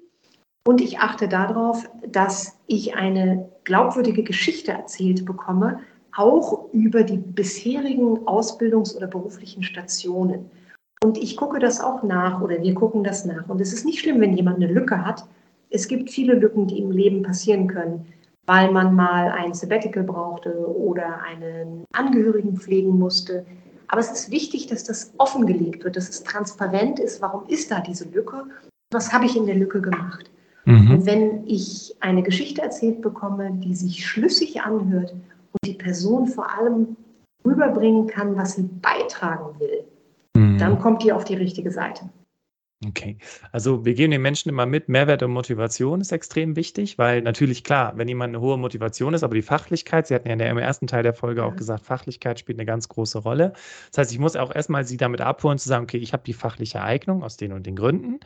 Und 0.67 0.81
ich 0.81 0.99
achte 0.99 1.27
darauf, 1.27 1.89
dass 2.07 2.59
ich 2.67 2.95
eine 2.95 3.49
glaubwürdige 3.63 4.23
Geschichte 4.23 4.71
erzählt 4.71 5.25
bekomme, 5.25 5.79
auch 6.15 6.71
über 6.73 7.03
die 7.03 7.17
bisherigen 7.17 8.19
Ausbildungs- 8.25 8.95
oder 8.95 9.07
beruflichen 9.07 9.63
Stationen. 9.63 10.49
Und 11.03 11.17
ich 11.17 11.37
gucke 11.37 11.59
das 11.59 11.79
auch 11.79 12.03
nach 12.03 12.41
oder 12.41 12.61
wir 12.61 12.73
gucken 12.73 13.03
das 13.03 13.25
nach. 13.25 13.47
Und 13.47 13.61
es 13.61 13.71
ist 13.71 13.85
nicht 13.85 13.99
schlimm, 13.99 14.19
wenn 14.19 14.35
jemand 14.35 14.57
eine 14.57 14.71
Lücke 14.71 15.05
hat. 15.05 15.25
Es 15.69 15.87
gibt 15.87 16.09
viele 16.09 16.33
Lücken, 16.33 16.67
die 16.67 16.79
im 16.79 16.91
Leben 16.91 17.23
passieren 17.23 17.67
können, 17.67 18.05
weil 18.47 18.71
man 18.71 18.95
mal 18.95 19.31
ein 19.31 19.53
Sabbatical 19.53 20.03
brauchte 20.03 20.67
oder 20.67 21.21
einen 21.21 21.85
Angehörigen 21.93 22.57
pflegen 22.57 22.97
musste. 22.97 23.45
Aber 23.87 24.01
es 24.01 24.11
ist 24.11 24.31
wichtig, 24.31 24.67
dass 24.67 24.83
das 24.83 25.13
offengelegt 25.17 25.83
wird, 25.83 25.95
dass 25.95 26.09
es 26.09 26.23
transparent 26.23 26.99
ist, 26.99 27.21
warum 27.21 27.47
ist 27.47 27.71
da 27.71 27.79
diese 27.79 28.05
Lücke, 28.09 28.43
was 28.91 29.13
habe 29.13 29.25
ich 29.25 29.35
in 29.35 29.45
der 29.45 29.55
Lücke 29.55 29.81
gemacht. 29.81 30.29
Mhm. 30.65 30.91
Und 30.91 31.05
wenn 31.05 31.47
ich 31.47 31.95
eine 31.99 32.23
Geschichte 32.23 32.61
erzählt 32.61 33.01
bekomme, 33.01 33.51
die 33.53 33.75
sich 33.75 34.05
schlüssig 34.05 34.61
anhört 34.61 35.13
und 35.51 35.65
die 35.65 35.73
Person 35.73 36.27
vor 36.27 36.51
allem 36.57 36.95
rüberbringen 37.45 38.07
kann, 38.07 38.35
was 38.35 38.55
sie 38.55 38.63
beitragen 38.63 39.59
will, 39.59 39.83
mhm. 40.35 40.57
dann 40.57 40.79
kommt 40.79 41.03
die 41.03 41.13
auf 41.13 41.23
die 41.23 41.35
richtige 41.35 41.71
Seite. 41.71 42.09
Okay, 42.88 43.17
also 43.51 43.83
wir 43.83 43.93
geben 43.93 44.12
den 44.12 44.21
Menschen 44.21 44.47
immer 44.47 44.65
mit, 44.65 44.88
Mehrwert 44.88 45.21
und 45.21 45.31
Motivation 45.31 45.99
ist 45.99 46.13
extrem 46.13 46.55
wichtig, 46.55 46.97
weil 46.97 47.21
natürlich 47.21 47.65
klar, 47.65 47.91
wenn 47.97 48.07
jemand 48.07 48.29
eine 48.29 48.39
hohe 48.39 48.57
Motivation 48.57 49.13
ist, 49.13 49.21
aber 49.21 49.35
die 49.35 49.41
Fachlichkeit, 49.41 50.07
Sie 50.07 50.15
hatten 50.15 50.29
ja 50.29 50.33
im 50.33 50.57
ersten 50.57 50.88
Teil 50.88 51.03
der 51.03 51.13
Folge 51.13 51.43
auch 51.43 51.57
gesagt, 51.57 51.85
Fachlichkeit 51.85 52.39
spielt 52.39 52.57
eine 52.57 52.65
ganz 52.65 52.88
große 52.88 53.17
Rolle. 53.17 53.51
Das 53.89 53.97
heißt, 53.97 54.12
ich 54.13 54.19
muss 54.19 54.38
auch 54.38 54.55
erstmal 54.55 54.85
Sie 54.85 54.95
damit 54.95 55.19
abholen, 55.19 55.57
zu 55.57 55.67
sagen, 55.67 55.83
okay, 55.83 55.97
ich 55.97 56.13
habe 56.13 56.23
die 56.25 56.31
fachliche 56.31 56.81
Eignung 56.81 57.21
aus 57.21 57.35
den 57.35 57.51
und 57.51 57.67
den 57.67 57.75
Gründen. 57.75 58.21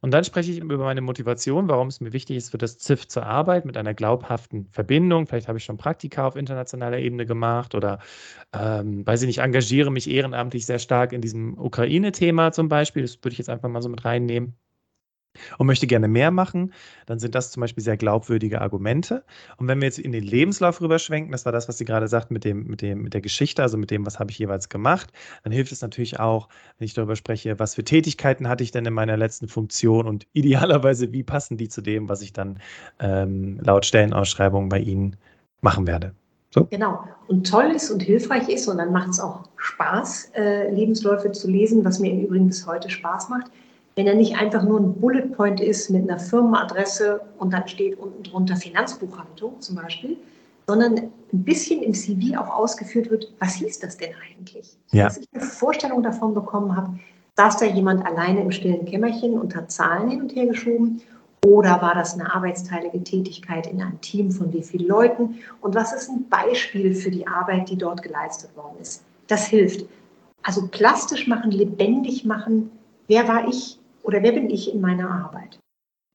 Und 0.00 0.12
dann 0.12 0.24
spreche 0.24 0.52
ich 0.52 0.58
über 0.58 0.78
meine 0.78 1.00
Motivation, 1.00 1.68
warum 1.68 1.88
es 1.88 2.00
mir 2.00 2.12
wichtig 2.12 2.36
ist, 2.36 2.50
für 2.50 2.58
das 2.58 2.78
ZIF 2.78 3.08
zur 3.08 3.26
Arbeit 3.26 3.64
mit 3.64 3.76
einer 3.76 3.94
glaubhaften 3.94 4.68
Verbindung. 4.70 5.26
Vielleicht 5.26 5.48
habe 5.48 5.58
ich 5.58 5.64
schon 5.64 5.76
Praktika 5.76 6.26
auf 6.26 6.36
internationaler 6.36 6.98
Ebene 6.98 7.26
gemacht 7.26 7.74
oder, 7.74 7.98
ähm, 8.52 9.06
weiß 9.06 9.22
ich 9.22 9.26
nicht, 9.26 9.38
engagiere 9.38 9.90
mich 9.90 10.08
ehrenamtlich 10.10 10.66
sehr 10.66 10.78
stark 10.78 11.12
in 11.12 11.20
diesem 11.20 11.58
Ukraine-Thema 11.58 12.52
zum 12.52 12.68
Beispiel. 12.68 13.02
Das 13.02 13.18
würde 13.18 13.32
ich 13.32 13.38
jetzt 13.38 13.50
einfach 13.50 13.68
mal 13.68 13.82
so 13.82 13.88
mit 13.88 14.04
reinnehmen 14.04 14.56
und 15.58 15.66
möchte 15.66 15.86
gerne 15.86 16.08
mehr 16.08 16.30
machen, 16.30 16.72
dann 17.06 17.18
sind 17.18 17.34
das 17.34 17.50
zum 17.50 17.60
Beispiel 17.60 17.82
sehr 17.82 17.96
glaubwürdige 17.96 18.60
Argumente. 18.60 19.24
Und 19.56 19.68
wenn 19.68 19.80
wir 19.80 19.86
jetzt 19.86 19.98
in 19.98 20.12
den 20.12 20.24
Lebenslauf 20.24 20.80
rüberschwenken, 20.80 21.32
das 21.32 21.44
war 21.44 21.52
das, 21.52 21.68
was 21.68 21.78
Sie 21.78 21.84
gerade 21.84 22.08
sagten 22.08 22.34
mit, 22.34 22.44
dem, 22.44 22.66
mit, 22.66 22.82
dem, 22.82 23.02
mit 23.02 23.14
der 23.14 23.20
Geschichte, 23.20 23.62
also 23.62 23.78
mit 23.78 23.90
dem, 23.90 24.06
was 24.06 24.18
habe 24.18 24.30
ich 24.30 24.38
jeweils 24.38 24.68
gemacht, 24.68 25.12
dann 25.44 25.52
hilft 25.52 25.72
es 25.72 25.82
natürlich 25.82 26.20
auch, 26.20 26.48
wenn 26.78 26.86
ich 26.86 26.94
darüber 26.94 27.16
spreche, 27.16 27.58
was 27.58 27.74
für 27.74 27.84
Tätigkeiten 27.84 28.48
hatte 28.48 28.64
ich 28.64 28.70
denn 28.70 28.84
in 28.86 28.94
meiner 28.94 29.16
letzten 29.16 29.48
Funktion 29.48 30.06
und 30.06 30.26
idealerweise, 30.32 31.12
wie 31.12 31.22
passen 31.22 31.56
die 31.56 31.68
zu 31.68 31.80
dem, 31.80 32.08
was 32.08 32.22
ich 32.22 32.32
dann 32.32 32.58
ähm, 33.00 33.58
laut 33.62 33.86
Stellenausschreibung 33.86 34.68
bei 34.68 34.78
Ihnen 34.78 35.16
machen 35.60 35.86
werde. 35.86 36.14
So? 36.50 36.64
Genau. 36.64 37.04
Und 37.26 37.48
toll 37.48 37.72
ist 37.74 37.90
und 37.90 38.02
hilfreich 38.02 38.48
ist, 38.48 38.68
und 38.68 38.78
dann 38.78 38.92
macht 38.92 39.10
es 39.10 39.20
auch 39.20 39.44
Spaß, 39.56 40.32
äh, 40.34 40.70
Lebensläufe 40.70 41.30
zu 41.32 41.50
lesen, 41.50 41.84
was 41.84 41.98
mir 41.98 42.10
im 42.10 42.20
Übrigen 42.20 42.46
bis 42.46 42.66
heute 42.66 42.88
Spaß 42.88 43.28
macht 43.28 43.50
wenn 43.98 44.06
er 44.06 44.14
nicht 44.14 44.36
einfach 44.36 44.62
nur 44.62 44.78
ein 44.78 44.94
Bullet 44.94 45.26
Point 45.32 45.60
ist 45.60 45.90
mit 45.90 46.08
einer 46.08 46.20
Firmenadresse 46.20 47.20
und 47.38 47.52
dann 47.52 47.66
steht 47.66 47.98
unten 47.98 48.22
drunter 48.22 48.54
Finanzbuchhaltung 48.54 49.60
zum 49.60 49.74
Beispiel, 49.74 50.16
sondern 50.68 50.98
ein 50.98 51.10
bisschen 51.32 51.82
im 51.82 51.92
CV 51.94 52.38
auch 52.38 52.48
ausgeführt 52.48 53.10
wird, 53.10 53.32
was 53.40 53.54
hieß 53.54 53.80
das 53.80 53.96
denn 53.96 54.10
eigentlich? 54.30 54.76
Ja. 54.92 55.06
Dass 55.06 55.16
ich 55.16 55.26
eine 55.32 55.42
Vorstellung 55.42 56.04
davon 56.04 56.32
bekommen 56.32 56.76
habe, 56.76 56.96
saß 57.36 57.56
da 57.56 57.66
jemand 57.66 58.06
alleine 58.06 58.42
im 58.42 58.52
stillen 58.52 58.84
Kämmerchen 58.84 59.32
und 59.32 59.56
hat 59.56 59.72
Zahlen 59.72 60.08
hin 60.08 60.22
und 60.22 60.32
her 60.32 60.46
geschoben 60.46 61.02
oder 61.44 61.82
war 61.82 61.96
das 61.96 62.14
eine 62.14 62.32
arbeitsteilige 62.32 63.02
Tätigkeit 63.02 63.66
in 63.66 63.82
einem 63.82 64.00
Team 64.00 64.30
von 64.30 64.52
wie 64.52 64.62
vielen 64.62 64.86
Leuten? 64.86 65.40
Und 65.60 65.74
was 65.74 65.92
ist 65.92 66.08
ein 66.08 66.28
Beispiel 66.28 66.94
für 66.94 67.10
die 67.10 67.26
Arbeit, 67.26 67.68
die 67.68 67.76
dort 67.76 68.04
geleistet 68.04 68.56
worden 68.56 68.76
ist? 68.80 69.02
Das 69.26 69.48
hilft. 69.48 69.86
Also 70.44 70.68
plastisch 70.68 71.26
machen, 71.26 71.50
lebendig 71.50 72.24
machen. 72.24 72.70
Wer 73.08 73.26
war 73.26 73.48
ich? 73.48 73.76
Oder 74.08 74.22
wer 74.22 74.32
bin 74.32 74.48
ich 74.48 74.72
in 74.72 74.80
meiner 74.80 75.10
Arbeit? 75.10 75.60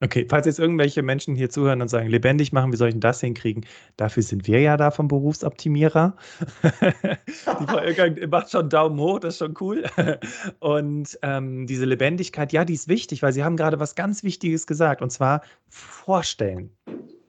Okay, 0.03 0.25
falls 0.27 0.47
jetzt 0.47 0.57
irgendwelche 0.57 1.03
Menschen 1.03 1.35
hier 1.35 1.51
zuhören 1.51 1.79
und 1.79 1.89
sagen, 1.89 2.09
lebendig 2.09 2.51
machen, 2.51 2.73
wie 2.73 2.75
soll 2.75 2.87
ich 2.87 2.95
denn 2.95 3.01
das 3.01 3.21
hinkriegen? 3.21 3.65
Dafür 3.97 4.23
sind 4.23 4.47
wir 4.47 4.59
ja 4.59 4.77
da 4.77 4.89
vom 4.89 5.07
Berufsoptimierer. 5.07 6.15
die 6.63 7.31
Frau 7.31 8.27
macht 8.29 8.49
schon 8.49 8.67
Daumen 8.67 8.99
hoch, 8.99 9.19
das 9.19 9.35
ist 9.35 9.37
schon 9.37 9.53
cool. 9.61 9.83
Und 10.59 11.19
ähm, 11.21 11.67
diese 11.67 11.85
Lebendigkeit, 11.85 12.51
ja, 12.51 12.65
die 12.65 12.73
ist 12.73 12.87
wichtig, 12.87 13.21
weil 13.21 13.31
Sie 13.31 13.43
haben 13.43 13.57
gerade 13.57 13.79
was 13.79 13.93
ganz 13.93 14.23
Wichtiges 14.23 14.65
gesagt, 14.65 15.03
und 15.03 15.11
zwar 15.11 15.41
vorstellen. 15.69 16.75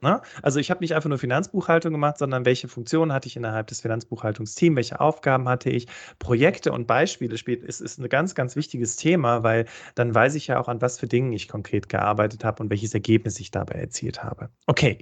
Ne? 0.01 0.21
Also 0.41 0.59
ich 0.59 0.69
habe 0.71 0.81
nicht 0.81 0.95
einfach 0.95 1.09
nur 1.09 1.17
Finanzbuchhaltung 1.17 1.91
gemacht, 1.91 2.17
sondern 2.17 2.45
welche 2.45 2.67
Funktionen 2.67 3.13
hatte 3.13 3.27
ich 3.27 3.35
innerhalb 3.35 3.67
des 3.67 3.81
Finanzbuchhaltungsteams, 3.81 4.75
welche 4.75 4.99
Aufgaben 4.99 5.47
hatte 5.49 5.69
ich, 5.69 5.87
Projekte 6.19 6.71
und 6.71 6.87
Beispiele 6.87 7.37
spielt, 7.37 7.63
ist, 7.63 7.81
ist 7.81 7.99
ein 7.99 8.09
ganz, 8.09 8.35
ganz 8.35 8.55
wichtiges 8.55 8.95
Thema, 8.95 9.43
weil 9.43 9.65
dann 9.95 10.13
weiß 10.13 10.35
ich 10.35 10.47
ja 10.47 10.59
auch, 10.59 10.67
an 10.67 10.81
was 10.81 10.99
für 10.99 11.07
Dingen 11.07 11.33
ich 11.33 11.47
konkret 11.47 11.89
gearbeitet 11.89 12.43
habe 12.43 12.63
und 12.63 12.69
welches 12.69 12.93
Ergebnis 12.93 13.39
ich 13.39 13.51
dabei 13.51 13.75
erzielt 13.75 14.23
habe. 14.23 14.49
Okay, 14.67 14.99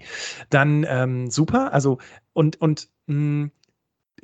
dann 0.49 0.85
ähm, 0.87 1.29
super. 1.29 1.73
Also 1.73 1.99
und, 2.33 2.59
und 2.61 2.89
mh, 3.07 3.15
hm, 3.15 3.51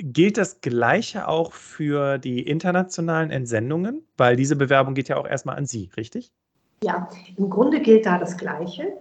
Gilt 0.01 0.37
das 0.37 0.61
Gleiche 0.61 1.27
auch 1.27 1.51
für 1.51 2.19
die 2.19 2.41
internationalen 2.47 3.31
Entsendungen? 3.31 4.07
Weil 4.15 4.37
diese 4.37 4.55
Bewerbung 4.55 4.93
geht 4.93 5.09
ja 5.09 5.17
auch 5.17 5.27
erstmal 5.27 5.57
an 5.57 5.65
Sie, 5.65 5.89
richtig? 5.97 6.31
Ja, 6.85 7.09
im 7.35 7.49
Grunde 7.49 7.81
gilt 7.81 8.05
da 8.05 8.17
das 8.17 8.37
Gleiche. 8.37 8.93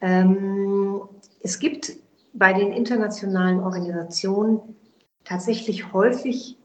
Ähm, 0.00 1.02
es 1.40 1.58
gibt 1.58 1.92
bei 2.32 2.52
den 2.52 2.72
internationalen 2.72 3.60
Organisationen 3.60 4.76
tatsächlich 5.24 5.92
häufig 5.92 6.56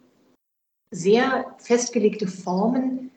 sehr 0.92 1.46
festgelegte 1.60 2.28
Formen, 2.28 3.12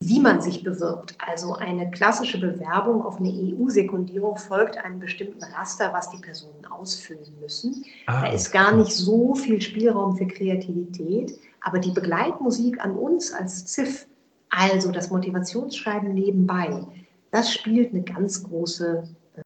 wie 0.00 0.20
man 0.20 0.40
sich 0.40 0.62
bewirbt. 0.62 1.16
Also 1.18 1.54
eine 1.54 1.90
klassische 1.90 2.38
Bewerbung 2.38 3.02
auf 3.02 3.18
eine 3.18 3.30
EU-Sekundierung 3.30 4.36
folgt 4.36 4.78
einem 4.78 5.00
bestimmten 5.00 5.42
Raster, 5.42 5.92
was 5.92 6.10
die 6.10 6.18
Personen 6.18 6.64
ausfüllen 6.66 7.34
müssen. 7.40 7.84
Ah. 8.06 8.22
Da 8.22 8.32
ist 8.32 8.52
gar 8.52 8.76
nicht 8.76 8.92
so 8.92 9.34
viel 9.34 9.60
Spielraum 9.60 10.16
für 10.16 10.26
Kreativität, 10.26 11.38
aber 11.62 11.78
die 11.78 11.90
Begleitmusik 11.90 12.82
an 12.84 12.96
uns 12.96 13.32
als 13.32 13.66
ZIF, 13.66 14.06
also 14.50 14.92
das 14.92 15.10
Motivationsschreiben 15.10 16.14
nebenbei, 16.14 16.86
das 17.30 17.52
spielt 17.52 17.92
eine 17.92 18.02
ganz 18.02 18.42
große 18.42 19.04
äh, 19.34 19.42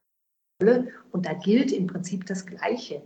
Rolle 0.63 0.89
und 1.11 1.27
da 1.27 1.35
gilt 1.35 1.73
im 1.73 1.87
Prinzip 1.87 2.27
das 2.27 2.47
Gleiche. 2.47 3.03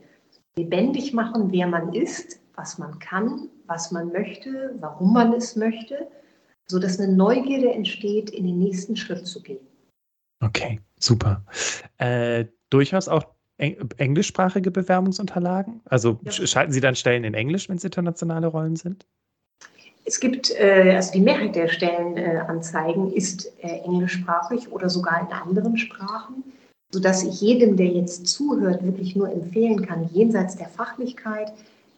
Lebendig 0.57 1.13
machen, 1.13 1.53
wer 1.53 1.67
man 1.67 1.93
ist, 1.93 2.41
was 2.55 2.79
man 2.79 2.99
kann, 2.99 3.49
was 3.67 3.93
man 3.93 4.09
möchte, 4.13 4.75
warum 4.81 5.13
man 5.13 5.33
es 5.33 5.57
möchte, 5.57 6.09
sodass 6.67 6.99
eine 6.99 7.13
Neugierde 7.13 7.73
entsteht, 7.73 8.31
in 8.31 8.47
den 8.47 8.59
nächsten 8.59 8.97
Schritt 8.97 9.27
zu 9.27 9.43
gehen. 9.43 9.67
Okay, 10.41 10.81
super. 10.99 11.45
Äh, 11.99 12.47
durchaus 12.71 13.09
auch 13.09 13.37
englischsprachige 13.59 14.71
Bewerbungsunterlagen? 14.71 15.81
Also 15.87 16.21
ja. 16.23 16.33
schalten 16.33 16.73
Sie 16.73 16.81
dann 16.81 16.95
Stellen 16.95 17.25
in 17.25 17.35
Englisch, 17.35 17.69
wenn 17.69 17.77
es 17.77 17.85
internationale 17.85 18.47
Rollen 18.49 18.77
sind? 18.77 19.07
Es 20.07 20.21
gibt, 20.21 20.53
äh, 20.53 20.95
also 20.95 21.13
die 21.13 21.21
Mehrheit 21.21 21.57
der 21.57 21.67
Stellenanzeigen 21.67 23.13
ist 23.13 23.53
äh, 23.61 23.81
englischsprachig 23.85 24.71
oder 24.71 24.89
sogar 24.89 25.21
in 25.21 25.33
anderen 25.33 25.77
Sprachen, 25.77 26.45
sodass 26.93 27.25
ich 27.25 27.41
jedem, 27.41 27.77
der 27.77 27.89
jetzt 27.89 28.29
zuhört, 28.29 28.85
wirklich 28.85 29.17
nur 29.17 29.31
empfehlen 29.31 29.85
kann, 29.85 30.09
jenseits 30.13 30.57
der 30.57 30.69
Fachlichkeit 30.69 31.53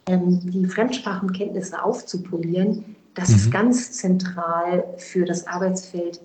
ähm, 0.06 0.40
die 0.40 0.64
Fremdsprachenkenntnisse 0.64 1.82
aufzupolieren. 1.82 2.96
Das 3.14 3.28
mhm. 3.28 3.36
ist 3.36 3.50
ganz 3.50 3.92
zentral 3.92 4.84
für 4.96 5.26
das 5.26 5.46
Arbeitsfeld 5.46 6.20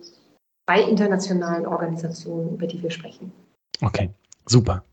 bei 0.66 0.82
internationalen 0.82 1.66
Organisationen, 1.66 2.54
über 2.54 2.66
die 2.66 2.82
wir 2.82 2.92
sprechen. 2.92 3.34
Okay, 3.82 4.10
super. 4.46 4.86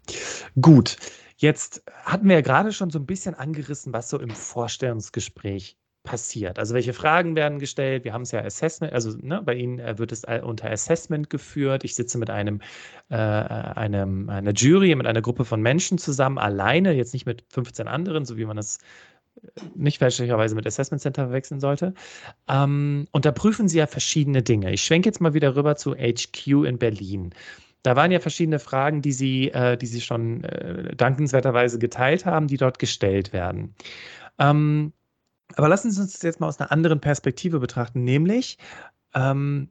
Gut. 0.61 0.97
Jetzt 1.37 1.85
hatten 2.05 2.29
wir 2.29 2.35
ja 2.35 2.41
gerade 2.43 2.73
schon 2.73 2.91
so 2.91 2.99
ein 2.99 3.07
bisschen 3.07 3.35
angerissen, 3.35 3.93
was 3.93 4.11
so 4.11 4.19
im 4.19 4.31
Vorstellungsgespräch 4.31 5.77
passiert? 6.03 6.59
Also 6.59 6.75
welche 6.75 6.93
Fragen 6.93 7.37
werden 7.37 7.59
gestellt? 7.59 8.05
Wir 8.05 8.13
haben 8.13 8.23
es 8.23 8.31
ja 8.31 8.43
Assessment, 8.43 8.93
also 8.93 9.17
ne, 9.21 9.43
bei 9.43 9.55
Ihnen 9.55 9.79
äh, 9.79 9.99
wird 9.99 10.13
es 10.13 10.25
unter 10.43 10.71
Assessment 10.71 11.31
geführt. 11.31 11.85
Ich 11.85 11.95
sitze 11.95 12.19
mit 12.19 12.31
einem, 12.31 12.61
äh, 13.11 13.17
einem, 13.17 14.29
einer 14.31 14.53
Jury, 14.53 14.95
mit 14.95 15.07
einer 15.07 15.23
Gruppe 15.23 15.45
von 15.45 15.61
Menschen 15.61 15.99
zusammen, 15.99 16.39
alleine, 16.39 16.93
jetzt 16.93 17.13
nicht 17.13 17.27
mit 17.27 17.45
15 17.51 17.89
anderen, 17.89 18.25
so 18.25 18.37
wie 18.37 18.45
man 18.45 18.57
das 18.57 18.79
äh, 19.43 19.61
nicht 19.75 19.99
fälschlicherweise 19.99 20.55
mit 20.55 20.67
Assessment 20.67 21.03
Center 21.03 21.25
verwechseln 21.25 21.61
sollte. 21.61 21.95
Ähm, 22.49 23.07
und 23.13 23.25
da 23.25 23.33
prüfen 23.33 23.69
Sie 23.69 23.79
ja 23.79 23.87
verschiedene 23.87 24.43
Dinge. 24.43 24.73
Ich 24.73 24.83
schwenke 24.83 25.09
jetzt 25.09 25.21
mal 25.21 25.35
wieder 25.35 25.57
rüber 25.57 25.77
zu 25.77 25.95
HQ 25.95 26.47
in 26.67 26.79
Berlin. 26.79 27.35
Da 27.83 27.97
waren 27.97 28.11
ja 28.11 28.21
verschiedene 28.21 28.59
Fragen, 28.59 29.03
die 29.03 29.13
Sie, 29.13 29.51
äh, 29.51 29.77
die 29.77 29.87
Sie 29.87 30.01
schon 30.01 30.45
äh, 30.45 30.95
dankenswerterweise 30.97 31.79
geteilt 31.79 32.27
haben, 32.27 32.47
die 32.47 32.59
dort 32.59 32.79
gestellt 32.79 33.33
werden. 33.33 33.75
Ähm, 34.39 34.93
aber 35.57 35.69
lassen 35.69 35.91
Sie 35.91 36.01
uns 36.01 36.13
das 36.13 36.23
jetzt 36.23 36.41
mal 36.41 36.49
aus 36.49 36.61
einer 36.61 36.73
anderen 36.73 37.01
Perspektive 37.01 37.61
betrachten, 37.61 38.05
nämlich, 38.05 38.59
ähm, 39.15 39.71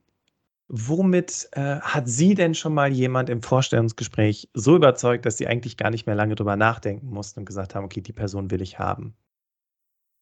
womit 0.67 1.49
äh, 1.53 1.79
hat 1.79 2.07
Sie 2.07 2.35
denn 2.35 2.53
schon 2.53 2.73
mal 2.73 2.91
jemand 2.91 3.29
im 3.29 3.41
Vorstellungsgespräch 3.41 4.49
so 4.53 4.75
überzeugt, 4.75 5.25
dass 5.25 5.37
Sie 5.37 5.47
eigentlich 5.47 5.77
gar 5.77 5.89
nicht 5.89 6.05
mehr 6.05 6.15
lange 6.15 6.35
drüber 6.35 6.55
nachdenken 6.55 7.09
mussten 7.09 7.41
und 7.41 7.45
gesagt 7.45 7.75
haben, 7.75 7.85
okay, 7.85 8.01
die 8.01 8.13
Person 8.13 8.51
will 8.51 8.61
ich 8.61 8.77
haben? 8.77 9.15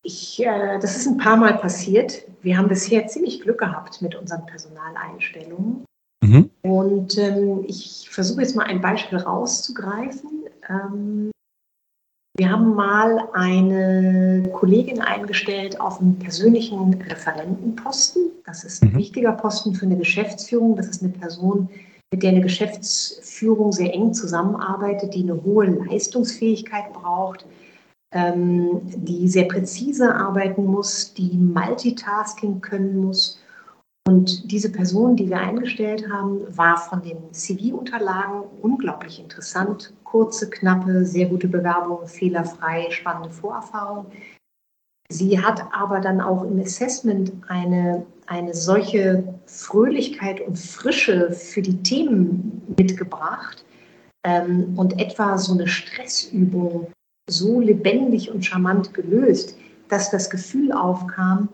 Ich, 0.03 0.41
äh, 0.41 0.79
das 0.79 0.95
ist 0.95 1.07
ein 1.07 1.17
paar 1.17 1.35
Mal 1.35 1.57
passiert. 1.57 2.23
Wir 2.41 2.57
haben 2.57 2.69
bisher 2.69 3.07
ziemlich 3.07 3.41
Glück 3.41 3.59
gehabt 3.59 4.01
mit 4.01 4.15
unseren 4.15 4.45
Personaleinstellungen. 4.45 5.83
Mhm. 6.23 6.49
Und 6.61 7.17
ähm, 7.17 7.65
ich 7.67 8.09
versuche 8.09 8.41
jetzt 8.41 8.55
mal 8.55 8.65
ein 8.65 8.81
Beispiel 8.81 9.17
rauszugreifen. 9.17 10.45
Ähm, 10.69 11.31
wir 12.37 12.51
haben 12.51 12.75
mal 12.75 13.27
eine 13.33 14.47
Kollegin 14.53 15.01
eingestellt 15.01 15.81
auf 15.81 15.99
einen 15.99 16.19
persönlichen 16.19 16.93
Referentenposten. 16.93 18.31
Das 18.45 18.63
ist 18.63 18.83
ein 18.83 18.93
mhm. 18.93 18.97
wichtiger 18.97 19.31
Posten 19.31 19.73
für 19.73 19.87
eine 19.87 19.97
Geschäftsführung. 19.97 20.75
Das 20.75 20.87
ist 20.87 21.01
eine 21.01 21.11
Person, 21.11 21.67
mit 22.11 22.21
der 22.21 22.29
eine 22.29 22.41
Geschäftsführung 22.41 23.71
sehr 23.71 23.91
eng 23.91 24.13
zusammenarbeitet, 24.13 25.15
die 25.15 25.23
eine 25.23 25.43
hohe 25.43 25.65
Leistungsfähigkeit 25.65 26.93
braucht, 26.93 27.45
ähm, 28.11 28.81
die 28.83 29.27
sehr 29.27 29.45
präzise 29.45 30.13
arbeiten 30.13 30.63
muss, 30.63 31.15
die 31.15 31.35
Multitasking 31.35 32.61
können 32.61 32.97
muss. 32.97 33.39
Und 34.07 34.49
diese 34.49 34.71
Person, 34.71 35.17
die 35.17 35.29
wir 35.29 35.37
eingestellt 35.37 36.09
haben, 36.09 36.39
war 36.55 36.77
von 36.77 37.01
den 37.01 37.17
CV-Unterlagen 37.33 38.43
unglaublich 38.61 39.19
interessant. 39.19 39.93
Kurze, 40.05 40.49
knappe, 40.49 41.03
sehr 41.03 41.25
gute 41.25 41.49
Bewerbung, 41.49 42.07
fehlerfrei, 42.07 42.89
spannende 42.89 43.31
Vorerfahrung. 43.31 44.05
Sie 45.09 45.37
hat 45.41 45.61
aber 45.73 45.99
dann 45.99 46.21
auch 46.21 46.43
im 46.43 46.57
Assessment 46.61 47.33
eine, 47.49 48.05
eine 48.27 48.53
solche 48.53 49.25
Fröhlichkeit 49.45 50.39
und 50.39 50.57
Frische 50.57 51.33
für 51.33 51.61
die 51.61 51.83
Themen 51.83 52.61
mitgebracht 52.77 53.65
ähm, 54.25 54.73
und 54.77 55.01
etwa 55.01 55.37
so 55.37 55.53
eine 55.53 55.67
Stressübung 55.67 56.87
so 57.29 57.59
lebendig 57.59 58.31
und 58.31 58.45
charmant 58.45 58.93
gelöst, 58.93 59.57
dass 59.89 60.11
das 60.11 60.29
Gefühl 60.29 60.71
aufkam, 60.71 61.49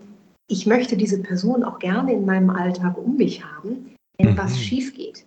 ich 0.48 0.66
möchte 0.66 0.96
diese 0.96 1.20
Person 1.22 1.64
auch 1.64 1.78
gerne 1.78 2.12
in 2.12 2.26
meinem 2.26 2.50
Alltag 2.50 2.96
um 2.98 3.16
mich 3.16 3.44
haben, 3.44 3.94
wenn 4.18 4.32
mhm. 4.32 4.38
was 4.38 4.58
schief 4.58 4.94
geht. 4.94 5.24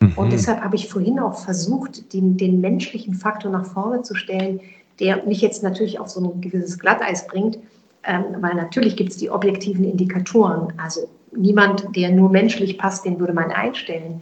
Mhm. 0.00 0.12
Und 0.16 0.32
deshalb 0.32 0.60
habe 0.60 0.76
ich 0.76 0.88
vorhin 0.88 1.18
auch 1.18 1.38
versucht, 1.44 2.12
den, 2.12 2.36
den 2.36 2.60
menschlichen 2.60 3.14
Faktor 3.14 3.50
nach 3.50 3.66
vorne 3.66 4.02
zu 4.02 4.14
stellen, 4.14 4.60
der 4.98 5.24
mich 5.24 5.40
jetzt 5.40 5.62
natürlich 5.62 5.98
auf 5.98 6.08
so 6.08 6.20
ein 6.20 6.40
gewisses 6.40 6.78
Glatteis 6.78 7.26
bringt, 7.26 7.58
ähm, 8.04 8.24
weil 8.40 8.54
natürlich 8.54 8.96
gibt 8.96 9.10
es 9.10 9.16
die 9.16 9.30
objektiven 9.30 9.84
Indikatoren. 9.84 10.72
Also 10.78 11.08
niemand, 11.36 11.84
der 11.96 12.10
nur 12.10 12.30
menschlich 12.30 12.78
passt, 12.78 13.04
den 13.04 13.18
würde 13.18 13.32
man 13.32 13.50
einstellen. 13.50 14.20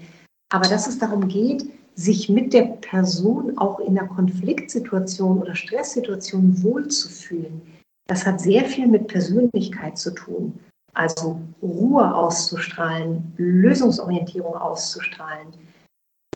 Aber 0.51 0.69
dass 0.69 0.87
es 0.87 0.99
darum 0.99 1.29
geht, 1.29 1.65
sich 1.95 2.29
mit 2.29 2.53
der 2.53 2.63
Person 2.63 3.59
auch 3.59 3.81
in 3.81 3.99
einer 3.99 4.09
Konfliktsituation 4.09 5.39
oder 5.39 5.55
Stresssituation 5.55 6.63
wohlzufühlen, 6.63 7.61
das 8.09 8.27
hat 8.27 8.41
sehr 8.41 8.65
viel 8.65 8.89
mit 8.89 9.07
Persönlichkeit 9.07 9.99
zu 9.99 10.11
tun. 10.11 10.59
Also 10.95 11.41
Ruhe 11.63 12.13
auszustrahlen, 12.15 13.33
Lösungsorientierung 13.37 14.57
auszustrahlen, 14.57 15.49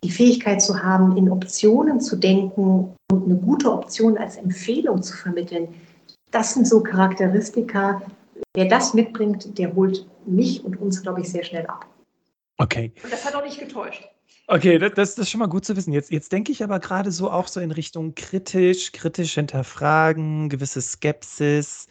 die 0.05 0.11
Fähigkeit 0.11 0.63
zu 0.63 0.83
haben, 0.83 1.17
in 1.17 1.31
Optionen 1.31 2.01
zu 2.01 2.17
denken 2.17 2.95
und 3.11 3.25
eine 3.25 3.37
gute 3.37 3.73
Option 3.73 4.19
als 4.19 4.37
Empfehlung 4.37 5.03
zu 5.03 5.17
vermitteln. 5.17 5.75
Das 6.31 6.55
sind 6.55 6.69
so 6.69 6.83
Charakteristika. 6.83 8.03
Wer 8.55 8.67
das 8.67 8.95
mitbringt, 8.95 9.59
der 9.59 9.75
holt 9.75 10.07
mich 10.27 10.65
und 10.65 10.81
uns, 10.81 11.03
glaube 11.03 11.23
ich, 11.23 11.31
sehr 11.31 11.45
schnell 11.45 11.67
ab. 11.67 11.87
Okay. 12.59 12.93
Und 13.03 13.13
das 13.13 13.25
hat 13.25 13.35
auch 13.35 13.45
nicht 13.45 13.59
getäuscht. 13.59 14.05
Okay, 14.49 14.79
das, 14.79 14.95
das 14.95 15.19
ist 15.19 15.31
schon 15.31 15.39
mal 15.39 15.47
gut 15.47 15.65
zu 15.65 15.77
wissen. 15.77 15.93
Jetzt, 15.93 16.11
jetzt 16.11 16.33
denke 16.33 16.53
ich 16.53 16.63
aber 16.65 16.81
gerade 16.81 17.11
so 17.13 17.31
auch 17.31 17.47
so 17.47 17.61
in 17.61 17.71
Richtung 17.71 18.15
kritisch, 18.15 18.93
kritisch 18.93 19.35
hinterfragen, 19.35 20.49
gewisse 20.49 20.83
Skepsis, 20.83 21.87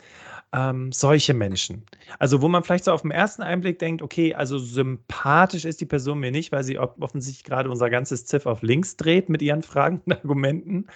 ähm, 0.54 0.92
solche 0.92 1.34
Menschen. 1.34 1.86
Also 2.20 2.42
wo 2.42 2.50
man 2.50 2.64
vielleicht 2.64 2.84
so 2.84 2.92
auf 2.92 3.04
den 3.04 3.12
ersten 3.12 3.42
Einblick 3.42 3.80
denkt, 3.80 4.02
okay, 4.02 4.36
also 4.36 4.60
sympathisch 4.60 5.64
ist 5.64 5.80
die 5.80 5.86
Person 5.86 6.20
mir 6.20 6.32
nicht, 6.32 6.52
weil 6.52 6.64
sie 6.66 6.78
offensichtlich 6.78 7.46
gerade 7.46 7.70
unser 7.70 7.90
ganzes 7.90 8.26
Ziff 8.26 8.46
auf 8.46 8.62
links 8.62 8.98
dreht 8.98 9.30
mit 9.30 9.42
ihren 9.42 9.64
Fragen 9.64 10.02
und 10.06 10.14
Argumenten. 10.22 10.88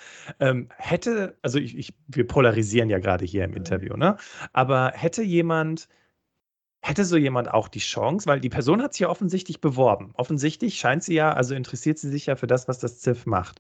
Ähm, 0.42 0.68
hätte, 0.78 1.38
also 1.42 1.58
ich, 1.58 1.78
ich, 1.78 1.94
wir 2.08 2.28
polarisieren 2.28 2.90
ja 2.90 3.00
gerade 3.00 3.26
hier 3.26 3.46
im 3.46 3.54
Interview, 3.54 3.96
ne? 3.96 4.18
Aber 4.52 4.92
hätte 4.94 5.24
jemand 5.24 5.88
Hätte 6.88 7.04
so 7.04 7.18
jemand 7.18 7.52
auch 7.52 7.68
die 7.68 7.80
Chance, 7.80 8.28
weil 8.28 8.40
die 8.40 8.50
Person 8.50 8.80
hat 8.80 8.94
sich 8.94 9.00
ja 9.00 9.10
offensichtlich 9.10 9.60
beworben. 9.60 10.12
Offensichtlich 10.18 10.78
scheint 10.78 11.02
sie 11.02 11.16
ja, 11.16 11.34
also 11.34 11.56
interessiert 11.56 11.98
sie 11.98 12.10
sich 12.10 12.28
ja 12.28 12.36
für 12.36 12.46
das, 12.46 12.68
was 12.68 12.78
das 12.78 13.00
ZIF 13.00 13.26
macht. 13.26 13.60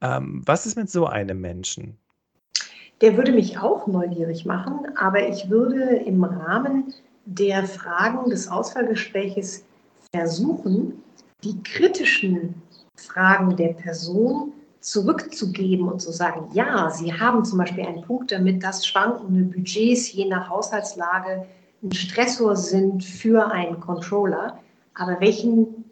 Ähm, 0.00 0.40
was 0.46 0.64
ist 0.64 0.74
mit 0.74 0.88
so 0.88 1.04
einem 1.04 1.42
Menschen? 1.42 1.98
Der 3.02 3.18
würde 3.18 3.32
mich 3.32 3.58
auch 3.58 3.86
neugierig 3.86 4.46
machen, 4.46 4.86
aber 4.96 5.28
ich 5.28 5.50
würde 5.50 5.96
im 6.06 6.24
Rahmen 6.24 6.94
der 7.26 7.66
Fragen 7.66 8.30
des 8.30 8.48
Auswahlgespräches 8.48 9.66
versuchen, 10.14 11.02
die 11.42 11.62
kritischen 11.64 12.54
Fragen 12.96 13.56
der 13.56 13.74
Person 13.74 14.54
zurückzugeben 14.80 15.86
und 15.86 16.00
zu 16.00 16.12
sagen, 16.12 16.48
ja, 16.54 16.88
Sie 16.88 17.12
haben 17.12 17.44
zum 17.44 17.58
Beispiel 17.58 17.84
einen 17.84 18.00
Punkt 18.00 18.32
damit, 18.32 18.62
dass 18.62 18.86
schwankende 18.86 19.42
Budgets 19.54 20.10
je 20.12 20.24
nach 20.24 20.48
Haushaltslage 20.48 21.44
ein 21.84 21.92
Stressor 21.92 22.56
sind 22.56 23.04
für 23.04 23.50
einen 23.52 23.78
Controller. 23.78 24.58
Aber 24.94 25.20
welchen, 25.20 25.84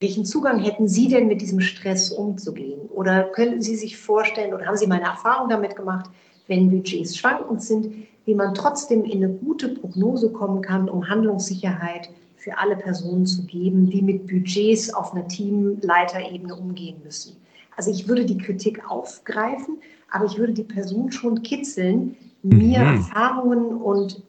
welchen 0.00 0.24
Zugang 0.24 0.60
hätten 0.60 0.86
Sie 0.86 1.08
denn 1.08 1.28
mit 1.28 1.40
diesem 1.40 1.60
Stress 1.60 2.10
umzugehen? 2.12 2.80
Oder 2.90 3.24
könnten 3.24 3.62
Sie 3.62 3.76
sich 3.76 3.96
vorstellen 3.96 4.52
oder 4.54 4.66
haben 4.66 4.76
Sie 4.76 4.86
meine 4.86 5.04
Erfahrung 5.04 5.48
damit 5.48 5.76
gemacht, 5.76 6.10
wenn 6.46 6.70
Budgets 6.70 7.16
schwankend 7.16 7.62
sind, 7.62 7.94
wie 8.26 8.34
man 8.34 8.54
trotzdem 8.54 9.04
in 9.04 9.24
eine 9.24 9.32
gute 9.32 9.68
Prognose 9.68 10.30
kommen 10.30 10.62
kann, 10.62 10.88
um 10.88 11.08
Handlungssicherheit 11.08 12.10
für 12.36 12.58
alle 12.58 12.76
Personen 12.76 13.26
zu 13.26 13.44
geben, 13.44 13.88
die 13.88 14.02
mit 14.02 14.26
Budgets 14.26 14.92
auf 14.92 15.12
einer 15.12 15.26
Teamleiterebene 15.28 16.54
umgehen 16.54 17.00
müssen. 17.04 17.36
Also 17.76 17.90
ich 17.90 18.08
würde 18.08 18.24
die 18.24 18.38
Kritik 18.38 18.90
aufgreifen, 18.90 19.78
aber 20.10 20.26
ich 20.26 20.38
würde 20.38 20.52
die 20.52 20.64
Person 20.64 21.12
schon 21.12 21.42
kitzeln, 21.42 22.16
mir 22.42 22.80
mhm. 22.80 22.96
Erfahrungen 22.96 23.76
und 23.76 24.22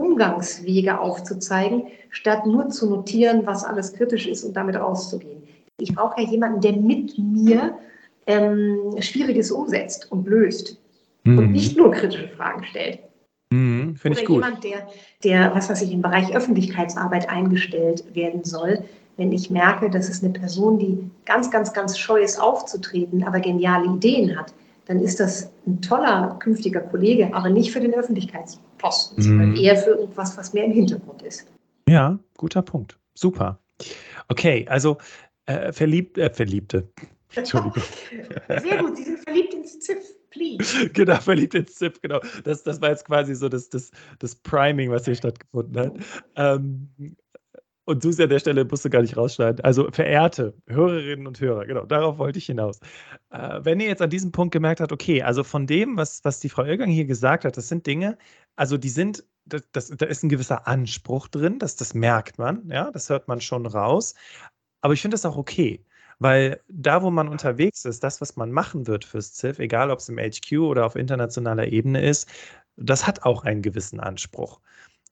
Umgangswege 0.00 1.00
aufzuzeigen, 1.00 1.84
statt 2.10 2.46
nur 2.46 2.68
zu 2.68 2.88
notieren, 2.88 3.46
was 3.46 3.64
alles 3.64 3.92
kritisch 3.92 4.26
ist 4.26 4.44
und 4.44 4.54
damit 4.54 4.76
rauszugehen. 4.76 5.42
Ich 5.78 5.94
brauche 5.94 6.20
ja 6.20 6.28
jemanden, 6.28 6.60
der 6.60 6.72
mit 6.72 7.18
mir 7.18 7.78
ähm, 8.26 8.94
Schwieriges 9.00 9.50
umsetzt 9.50 10.10
und 10.10 10.26
löst 10.26 10.80
mhm. 11.24 11.38
und 11.38 11.52
nicht 11.52 11.76
nur 11.76 11.90
kritische 11.90 12.28
Fragen 12.28 12.64
stellt. 12.64 13.00
Mhm, 13.50 13.96
Finde 13.96 14.20
ich 14.20 14.26
gut. 14.26 14.36
jemand, 14.36 14.64
der, 14.64 14.88
der, 15.22 15.54
was 15.54 15.68
weiß 15.68 15.82
ich, 15.82 15.92
im 15.92 16.02
Bereich 16.02 16.34
Öffentlichkeitsarbeit 16.34 17.28
eingestellt 17.28 18.04
werden 18.14 18.44
soll, 18.44 18.84
wenn 19.16 19.32
ich 19.32 19.50
merke, 19.50 19.90
das 19.90 20.08
ist 20.08 20.24
eine 20.24 20.32
Person, 20.32 20.78
die 20.78 20.98
ganz, 21.24 21.50
ganz, 21.50 21.72
ganz 21.72 21.98
scheu 21.98 22.20
ist 22.20 22.40
aufzutreten, 22.40 23.22
aber 23.24 23.40
geniale 23.40 23.86
Ideen 23.86 24.36
hat, 24.36 24.52
dann 24.86 25.00
ist 25.00 25.20
das 25.20 25.50
ein 25.66 25.80
toller 25.80 26.38
künftiger 26.40 26.80
Kollege, 26.80 27.32
aber 27.34 27.48
nicht 27.48 27.72
für 27.72 27.80
den 27.80 27.94
Öffentlichkeitsposten, 27.94 29.16
mhm. 29.18 29.22
sondern 29.22 29.56
eher 29.56 29.76
für 29.76 29.90
irgendwas, 29.90 30.36
was 30.36 30.52
mehr 30.52 30.64
im 30.64 30.72
Hintergrund 30.72 31.22
ist. 31.22 31.46
Ja, 31.88 32.18
guter 32.36 32.62
Punkt. 32.62 32.98
Super. 33.14 33.58
Okay, 34.28 34.66
also 34.68 34.98
äh, 35.46 35.72
verliebt, 35.72 36.18
äh, 36.18 36.30
Verliebte. 36.30 36.88
Entschuldigung. 37.34 37.82
Sehr 38.48 38.78
gut, 38.78 38.96
Sie 38.96 39.04
sind 39.04 39.18
verliebt 39.18 39.54
ins 39.54 39.80
ZIF, 39.80 39.98
please. 40.30 40.88
Genau, 40.92 41.16
verliebt 41.16 41.54
ins 41.54 41.74
ZIF, 41.74 42.00
genau. 42.00 42.20
Das, 42.44 42.62
das 42.62 42.80
war 42.80 42.90
jetzt 42.90 43.04
quasi 43.04 43.34
so 43.34 43.48
das, 43.48 43.68
das, 43.68 43.90
das 44.20 44.36
Priming, 44.36 44.90
was 44.90 45.04
hier 45.04 45.16
stattgefunden 45.16 45.76
hat. 45.76 45.92
Ähm, 46.36 47.16
und 47.86 48.04
du 48.04 48.10
an 48.10 48.28
der 48.28 48.38
Stelle 48.38 48.64
musst 48.64 48.84
du 48.84 48.90
gar 48.90 49.02
nicht 49.02 49.16
rausschneiden. 49.16 49.64
Also 49.64 49.90
verehrte 49.90 50.54
Hörerinnen 50.66 51.26
und 51.26 51.40
Hörer, 51.40 51.66
genau, 51.66 51.84
darauf 51.84 52.18
wollte 52.18 52.38
ich 52.38 52.46
hinaus. 52.46 52.80
Äh, 53.30 53.60
wenn 53.62 53.80
ihr 53.80 53.88
jetzt 53.88 54.02
an 54.02 54.10
diesem 54.10 54.32
Punkt 54.32 54.52
gemerkt 54.52 54.80
habt, 54.80 54.92
okay, 54.92 55.22
also 55.22 55.44
von 55.44 55.66
dem, 55.66 55.96
was, 55.96 56.24
was 56.24 56.40
die 56.40 56.48
Frau 56.48 56.64
Irgang 56.64 56.90
hier 56.90 57.04
gesagt 57.04 57.44
hat, 57.44 57.56
das 57.56 57.68
sind 57.68 57.86
Dinge, 57.86 58.16
also 58.56 58.78
die 58.78 58.88
sind, 58.88 59.24
das, 59.44 59.62
das, 59.72 59.88
da 59.88 60.06
ist 60.06 60.22
ein 60.22 60.28
gewisser 60.30 60.66
Anspruch 60.66 61.28
drin, 61.28 61.58
das, 61.58 61.76
das 61.76 61.94
merkt 61.94 62.38
man, 62.38 62.68
ja, 62.70 62.90
das 62.90 63.10
hört 63.10 63.28
man 63.28 63.40
schon 63.40 63.66
raus. 63.66 64.14
Aber 64.80 64.94
ich 64.94 65.02
finde 65.02 65.14
das 65.14 65.26
auch 65.26 65.36
okay. 65.36 65.84
Weil 66.18 66.60
da, 66.68 67.02
wo 67.02 67.10
man 67.10 67.28
unterwegs 67.28 67.84
ist, 67.84 68.04
das, 68.04 68.20
was 68.20 68.36
man 68.36 68.52
machen 68.52 68.86
wird 68.86 69.04
fürs 69.04 69.32
ZIF, 69.34 69.58
egal 69.58 69.90
ob 69.90 69.98
es 69.98 70.08
im 70.08 70.18
HQ 70.18 70.58
oder 70.58 70.86
auf 70.86 70.96
internationaler 70.96 71.66
Ebene 71.66 72.02
ist, 72.06 72.28
das 72.76 73.06
hat 73.06 73.24
auch 73.24 73.44
einen 73.44 73.62
gewissen 73.62 74.00
Anspruch. 74.00 74.60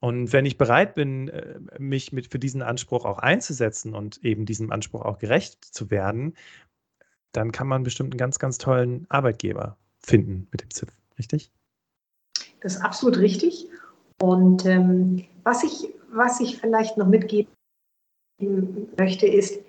Und 0.03 0.33
wenn 0.33 0.47
ich 0.47 0.59
bereit 0.59 0.97
bin, 0.97 1.29
äh, 1.29 1.61
mich 1.79 2.13
mit 2.13 2.27
für 2.27 2.41
diesen 2.41 2.61
Anspruch 2.61 3.05
auch 3.05 3.19
einzusetzen 3.19 3.95
und 3.95 4.25
eben 4.25 4.47
diesem 4.47 4.73
Anspruch 4.73 5.03
auch 5.03 5.19
gerecht 5.19 5.65
zu 5.65 5.93
werden, 5.93 6.35
dann 7.31 7.53
kann 7.53 7.69
man 7.69 7.85
bestimmt 7.85 8.13
einen 8.13 8.19
ganz, 8.19 8.41
ganz 8.41 8.59
tollen 8.59 9.07
Arbeitgeber 9.11 9.77
finden 10.01 10.49
mit 10.51 10.63
dem 10.63 10.71
ZIF, 10.71 10.89
richtig? 11.19 11.53
Das 12.63 12.75
ist 12.75 12.83
absolut 12.83 13.19
richtig. 13.19 13.69
Und 14.21 14.67
ähm, 14.67 15.25
was, 15.45 15.63
ich, 15.63 15.89
was 16.11 16.41
ich 16.41 16.59
vielleicht 16.59 16.97
noch 16.97 17.07
mitgeben 17.07 17.53
möchte, 18.99 19.29
ist, 19.29 19.61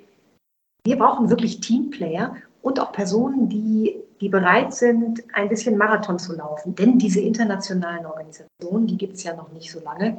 wir 0.83 0.97
brauchen 0.97 1.29
wirklich 1.29 1.59
Teamplayer 1.59 2.35
und 2.63 2.79
auch 2.79 2.93
Personen, 2.93 3.49
die, 3.49 3.97
die 4.21 4.29
bereit 4.29 4.73
sind, 4.73 5.21
ein 5.33 5.49
bisschen 5.49 5.77
Marathon 5.77 6.17
zu 6.17 6.33
laufen. 6.33 6.73
Denn 6.73 6.97
diese 6.97 7.19
internationalen 7.19 8.05
Organisationen, 8.05 8.87
die 8.87 8.97
gibt 8.97 9.15
es 9.15 9.23
ja 9.23 9.35
noch 9.35 9.51
nicht 9.51 9.69
so 9.69 9.81
lange. 9.81 10.17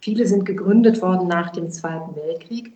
Viele 0.00 0.26
sind 0.26 0.44
gegründet 0.44 1.00
worden 1.00 1.26
nach 1.26 1.50
dem 1.50 1.70
Zweiten 1.70 2.14
Weltkrieg. 2.14 2.72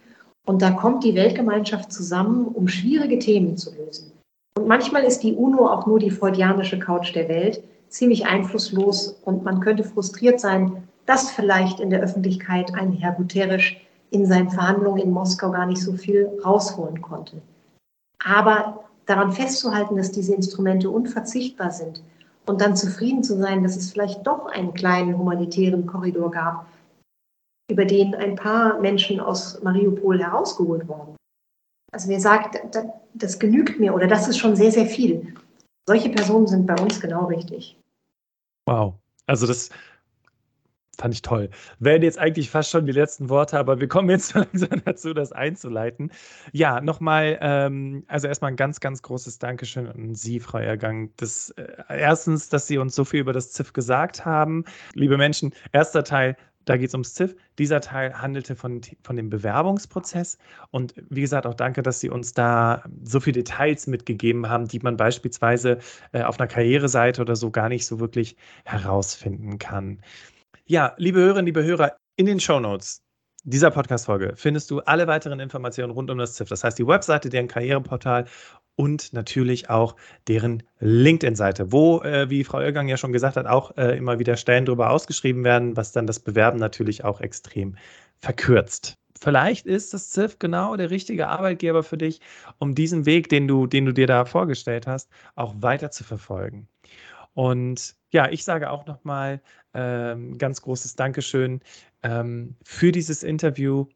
Und 0.47 0.63
da 0.63 0.71
kommt 0.71 1.05
die 1.05 1.15
Weltgemeinschaft 1.15 1.93
zusammen, 1.93 2.47
um 2.47 2.67
schwierige 2.67 3.19
Themen 3.19 3.59
zu 3.59 3.75
lösen. 3.75 4.11
Und 4.57 4.67
manchmal 4.67 5.05
ist 5.05 5.23
die 5.23 5.35
UNO 5.35 5.69
auch 5.69 5.87
nur 5.87 5.99
die 5.99 6.11
freudianische 6.11 6.79
Couch 6.79 7.15
der 7.15 7.29
Welt, 7.29 7.63
ziemlich 7.89 8.25
einflusslos 8.27 9.21
und 9.25 9.45
man 9.45 9.61
könnte 9.61 9.85
frustriert 9.85 10.41
sein, 10.41 10.89
dass 11.05 11.31
vielleicht 11.31 11.79
in 11.79 11.91
der 11.91 12.01
Öffentlichkeit 12.01 12.75
ein 12.75 12.93
Herr 12.93 13.13
Guterres 13.13 13.65
in 14.11 14.27
seinen 14.27 14.51
Verhandlungen 14.51 15.03
in 15.03 15.11
Moskau 15.11 15.51
gar 15.51 15.67
nicht 15.67 15.83
so 15.83 15.93
viel 15.93 16.31
rausholen 16.45 17.03
konnte. 17.03 17.43
Aber 18.25 18.90
daran 19.11 19.33
festzuhalten, 19.33 19.97
dass 19.97 20.13
diese 20.13 20.35
Instrumente 20.35 20.89
unverzichtbar 20.89 21.71
sind 21.71 22.03
und 22.47 22.61
dann 22.61 22.77
zufrieden 22.77 23.23
zu 23.23 23.37
sein, 23.37 23.63
dass 23.63 23.77
es 23.77 23.93
vielleicht 23.93 24.27
doch 24.27 24.47
einen 24.47 24.73
kleinen 24.73 25.19
humanitären 25.19 25.87
Korridor 25.87 26.31
gab, 26.31 26.67
über 27.71 27.85
den 27.85 28.15
ein 28.15 28.37
paar 28.37 28.79
Menschen 28.81 29.21
aus 29.21 29.61
Mariupol 29.63 30.21
herausgeholt 30.23 30.89
worden. 30.89 31.17
Also 31.93 32.09
wer 32.09 32.21
sagt, 32.21 32.59
das 33.15 33.39
genügt 33.39 33.81
mir 33.81 33.95
oder 33.95 34.07
das 34.07 34.29
ist 34.29 34.39
schon 34.39 34.55
sehr, 34.57 34.71
sehr 34.71 34.87
viel. 34.87 35.35
Solche 35.89 36.11
Personen 36.11 36.47
sind 36.47 36.67
bei 36.67 36.81
uns 36.81 37.01
genau 37.01 37.27
richtig. 37.27 37.77
Wow. 38.67 38.95
Also 39.27 39.47
das 39.47 39.71
fand 41.01 41.15
ich 41.15 41.23
toll. 41.23 41.49
Wären 41.79 42.03
jetzt 42.03 42.19
eigentlich 42.19 42.51
fast 42.51 42.71
schon 42.71 42.85
die 42.85 42.93
letzten 42.93 43.31
Worte, 43.31 43.59
aber 43.59 43.81
wir 43.81 43.89
kommen 43.89 44.11
jetzt 44.11 44.35
langsam 44.35 44.83
dazu, 44.85 45.15
das 45.15 45.33
einzuleiten. 45.33 46.13
Ja, 46.53 46.81
nochmal, 46.81 47.39
ähm, 47.41 48.05
also 48.07 48.29
erstmal 48.29 48.53
ein 48.53 48.57
ganz, 48.57 48.81
ganz 48.81 49.03
großes 49.03 49.39
Dankeschön 49.39 49.87
an 49.87 50.15
Sie, 50.15 50.41
Frau 50.41 50.59
Ergang. 50.59 51.11
Das, 51.17 51.51
äh, 51.51 51.67
erstens, 51.89 52.51
dass 52.51 52.67
Sie 52.67 52.79
uns 52.79 52.95
so 52.95 53.05
viel 53.05 53.21
über 53.21 53.33
das 53.33 53.53
ZIF 53.53 53.73
gesagt 53.73 54.25
haben. 54.25 54.65
Liebe 54.95 55.17
Menschen, 55.17 55.53
erster 55.73 56.05
Teil, 56.05 56.37
da 56.67 56.77
geht 56.77 56.89
es 56.89 56.95
ums 56.95 57.15
ZIF. 57.15 57.35
Dieser 57.59 57.81
Teil 57.81 58.21
handelte 58.21 58.55
von, 58.55 58.83
von 59.03 59.17
dem 59.17 59.31
Bewerbungsprozess. 59.31 60.39
Und 60.71 60.95
wie 61.09 61.23
gesagt, 61.23 61.47
auch 61.47 61.55
danke, 61.55 61.83
dass 61.83 62.01
Sie 62.01 62.11
uns 62.11 62.35
da 62.35 62.85
so 63.03 63.21
viele 63.21 63.43
Details 63.43 63.87
mitgegeben 63.87 64.49
haben, 64.49 64.69
die 64.69 64.81
man 64.81 64.99
beispielsweise 64.99 65.79
äh, 66.13 66.23
auf 66.23 66.39
einer 66.39 66.47
Karriereseite 66.47 67.23
oder 67.23 67.37
so 67.37 67.51
gar 67.51 67.71
nicht 67.71 67.87
so 67.87 67.99
wirklich 67.99 68.37
herausfinden 68.65 69.59
kann. 69.59 70.01
Ja, 70.71 70.95
liebe 70.99 71.19
Hörerinnen, 71.19 71.47
liebe 71.47 71.65
Hörer, 71.65 71.97
in 72.15 72.27
den 72.27 72.39
Show 72.39 72.61
Notes 72.61 73.03
dieser 73.43 73.73
Podcast-Folge 73.73 74.35
findest 74.37 74.71
du 74.71 74.79
alle 74.79 75.09
weiteren 75.09 75.41
Informationen 75.41 75.91
rund 75.91 76.13
um 76.13 76.19
das 76.19 76.35
ZIF. 76.35 76.49
Das 76.49 76.63
heißt, 76.63 76.79
die 76.79 76.87
Webseite, 76.87 77.29
deren 77.29 77.49
Karriereportal 77.49 78.27
und 78.77 79.13
natürlich 79.13 79.69
auch 79.69 79.97
deren 80.29 80.63
LinkedIn-Seite, 80.79 81.73
wo, 81.73 82.03
äh, 82.03 82.31
wie 82.31 82.45
Frau 82.45 82.61
Irgang 82.61 82.87
ja 82.87 82.97
schon 82.97 83.13
gesagt 83.13 83.37
hat, 83.37 83.47
auch 83.47 83.77
äh, 83.79 83.99
immer 83.99 84.21
wieder 84.21 84.37
Stellen 84.37 84.65
darüber 84.65 84.91
ausgeschrieben 84.91 85.43
werden, 85.43 85.77
was 85.77 85.91
dann 85.91 86.07
das 86.07 86.21
Bewerben 86.21 86.61
natürlich 86.61 87.03
auch 87.03 87.21
extrem 87.21 87.77
verkürzt. 88.21 88.95
Vielleicht 89.21 89.67
ist 89.67 89.93
das 89.93 90.11
ZIF 90.11 90.39
genau 90.39 90.77
der 90.77 90.91
richtige 90.91 91.27
Arbeitgeber 91.27 91.83
für 91.83 91.99
dich, 91.99 92.21
um 92.59 92.77
diesen 92.77 93.07
Weg, 93.07 93.29
den 93.29 93.49
du, 93.49 93.67
den 93.67 93.87
du 93.87 93.93
dir 93.93 94.07
da 94.07 94.25
vorgestellt 94.25 94.87
hast, 94.87 95.11
auch 95.35 95.53
weiter 95.59 95.91
zu 95.91 96.05
verfolgen. 96.05 96.69
Und 97.35 97.97
ja, 98.11 98.29
ich 98.31 98.45
sage 98.45 98.71
auch 98.71 98.87
nochmal 98.87 99.41
ähm, 99.75 100.39
ganz 100.39 100.63
großes 100.63 100.97
Dankeschön 100.97 101.61
ähm, 102.03 102.57
für 102.65 102.93
dieses 102.93 103.23
Interview. 103.23 103.87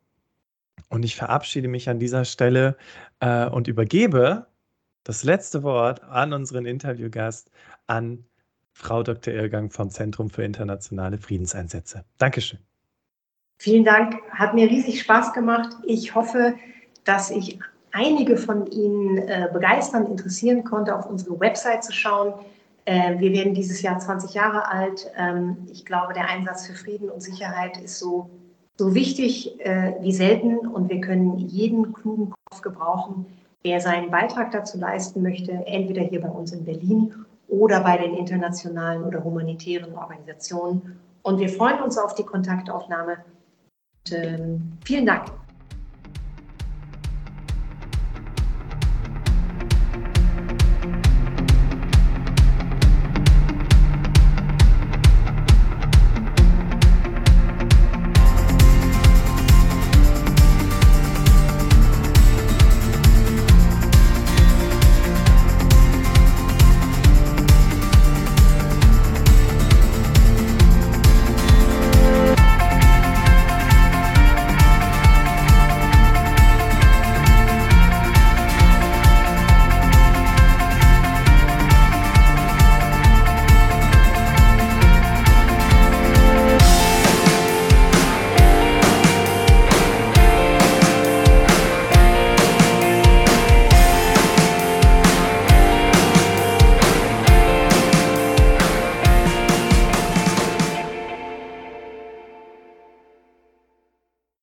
Und 0.88 1.05
ich 1.05 1.16
verabschiede 1.16 1.68
mich 1.68 1.88
an 1.88 1.98
dieser 1.98 2.24
Stelle 2.24 2.77
äh, 3.20 3.46
und 3.46 3.68
übergebe 3.68 4.46
das 5.05 5.24
letzte 5.24 5.62
Wort 5.62 6.03
an 6.05 6.33
unseren 6.33 6.66
Interviewgast, 6.66 7.50
an 7.87 8.24
Frau 8.72 9.03
Dr. 9.03 9.33
Irrgang 9.33 9.70
vom 9.70 9.90
Zentrum 9.90 10.31
für 10.31 10.42
internationale 10.42 11.18
Friedenseinsätze. 11.18 12.05
Dankeschön. 12.18 12.59
Vielen 13.59 13.85
Dank, 13.85 14.16
hat 14.31 14.55
mir 14.55 14.68
riesig 14.68 15.00
Spaß 15.00 15.33
gemacht. 15.33 15.77
Ich 15.87 16.14
hoffe, 16.14 16.55
dass 17.05 17.31
ich 17.31 17.59
einige 17.92 18.37
von 18.37 18.66
Ihnen 18.66 19.18
äh, 19.18 19.48
begeistern, 19.53 20.07
interessieren 20.07 20.64
konnte, 20.64 20.96
auf 20.96 21.07
unsere 21.07 21.38
Website 21.38 21.85
zu 21.85 21.92
schauen. 21.92 22.35
Äh, 22.85 23.18
wir 23.18 23.33
werden 23.33 23.55
dieses 23.55 23.83
Jahr 23.83 23.99
20 23.99 24.35
Jahre 24.35 24.68
alt. 24.68 25.11
Ähm, 25.16 25.57
ich 25.70 25.85
glaube, 25.85 26.12
der 26.12 26.29
Einsatz 26.29 26.66
für 26.66 26.75
Frieden 26.75 27.09
und 27.09 27.23
Sicherheit 27.23 27.79
ist 27.79 27.99
so, 27.99 28.31
so 28.77 28.94
wichtig 28.94 29.59
äh, 29.61 29.94
wie 30.01 30.12
selten 30.12 30.59
und 30.59 30.90
wir 30.90 31.01
können 31.01 31.38
jeden 31.38 31.92
klugen 31.92 32.31
Kopf 32.31 32.62
gebrauchen, 32.62 33.27
wer 33.62 33.81
seinen 33.81 34.11
Beitrag 34.11 34.51
dazu 34.51 34.79
leisten 34.79 35.23
möchte, 35.23 35.53
entweder 35.66 36.03
hier 36.03 36.20
bei 36.20 36.29
uns 36.29 36.53
in 36.53 36.64
Berlin 36.64 37.14
oder 37.49 37.81
bei 37.81 37.97
den 37.97 38.14
internationalen 38.14 39.05
oder 39.05 39.25
humanitären 39.25 39.94
Organisationen. 39.94 40.99
Und 41.23 41.38
wir 41.38 41.49
freuen 41.49 41.81
uns 41.81 41.97
auf 41.97 42.14
die 42.14 42.25
Kontaktaufnahme. 42.25 43.16
Und, 44.07 44.12
ähm, 44.12 44.73
vielen 44.85 45.07
Dank. 45.07 45.43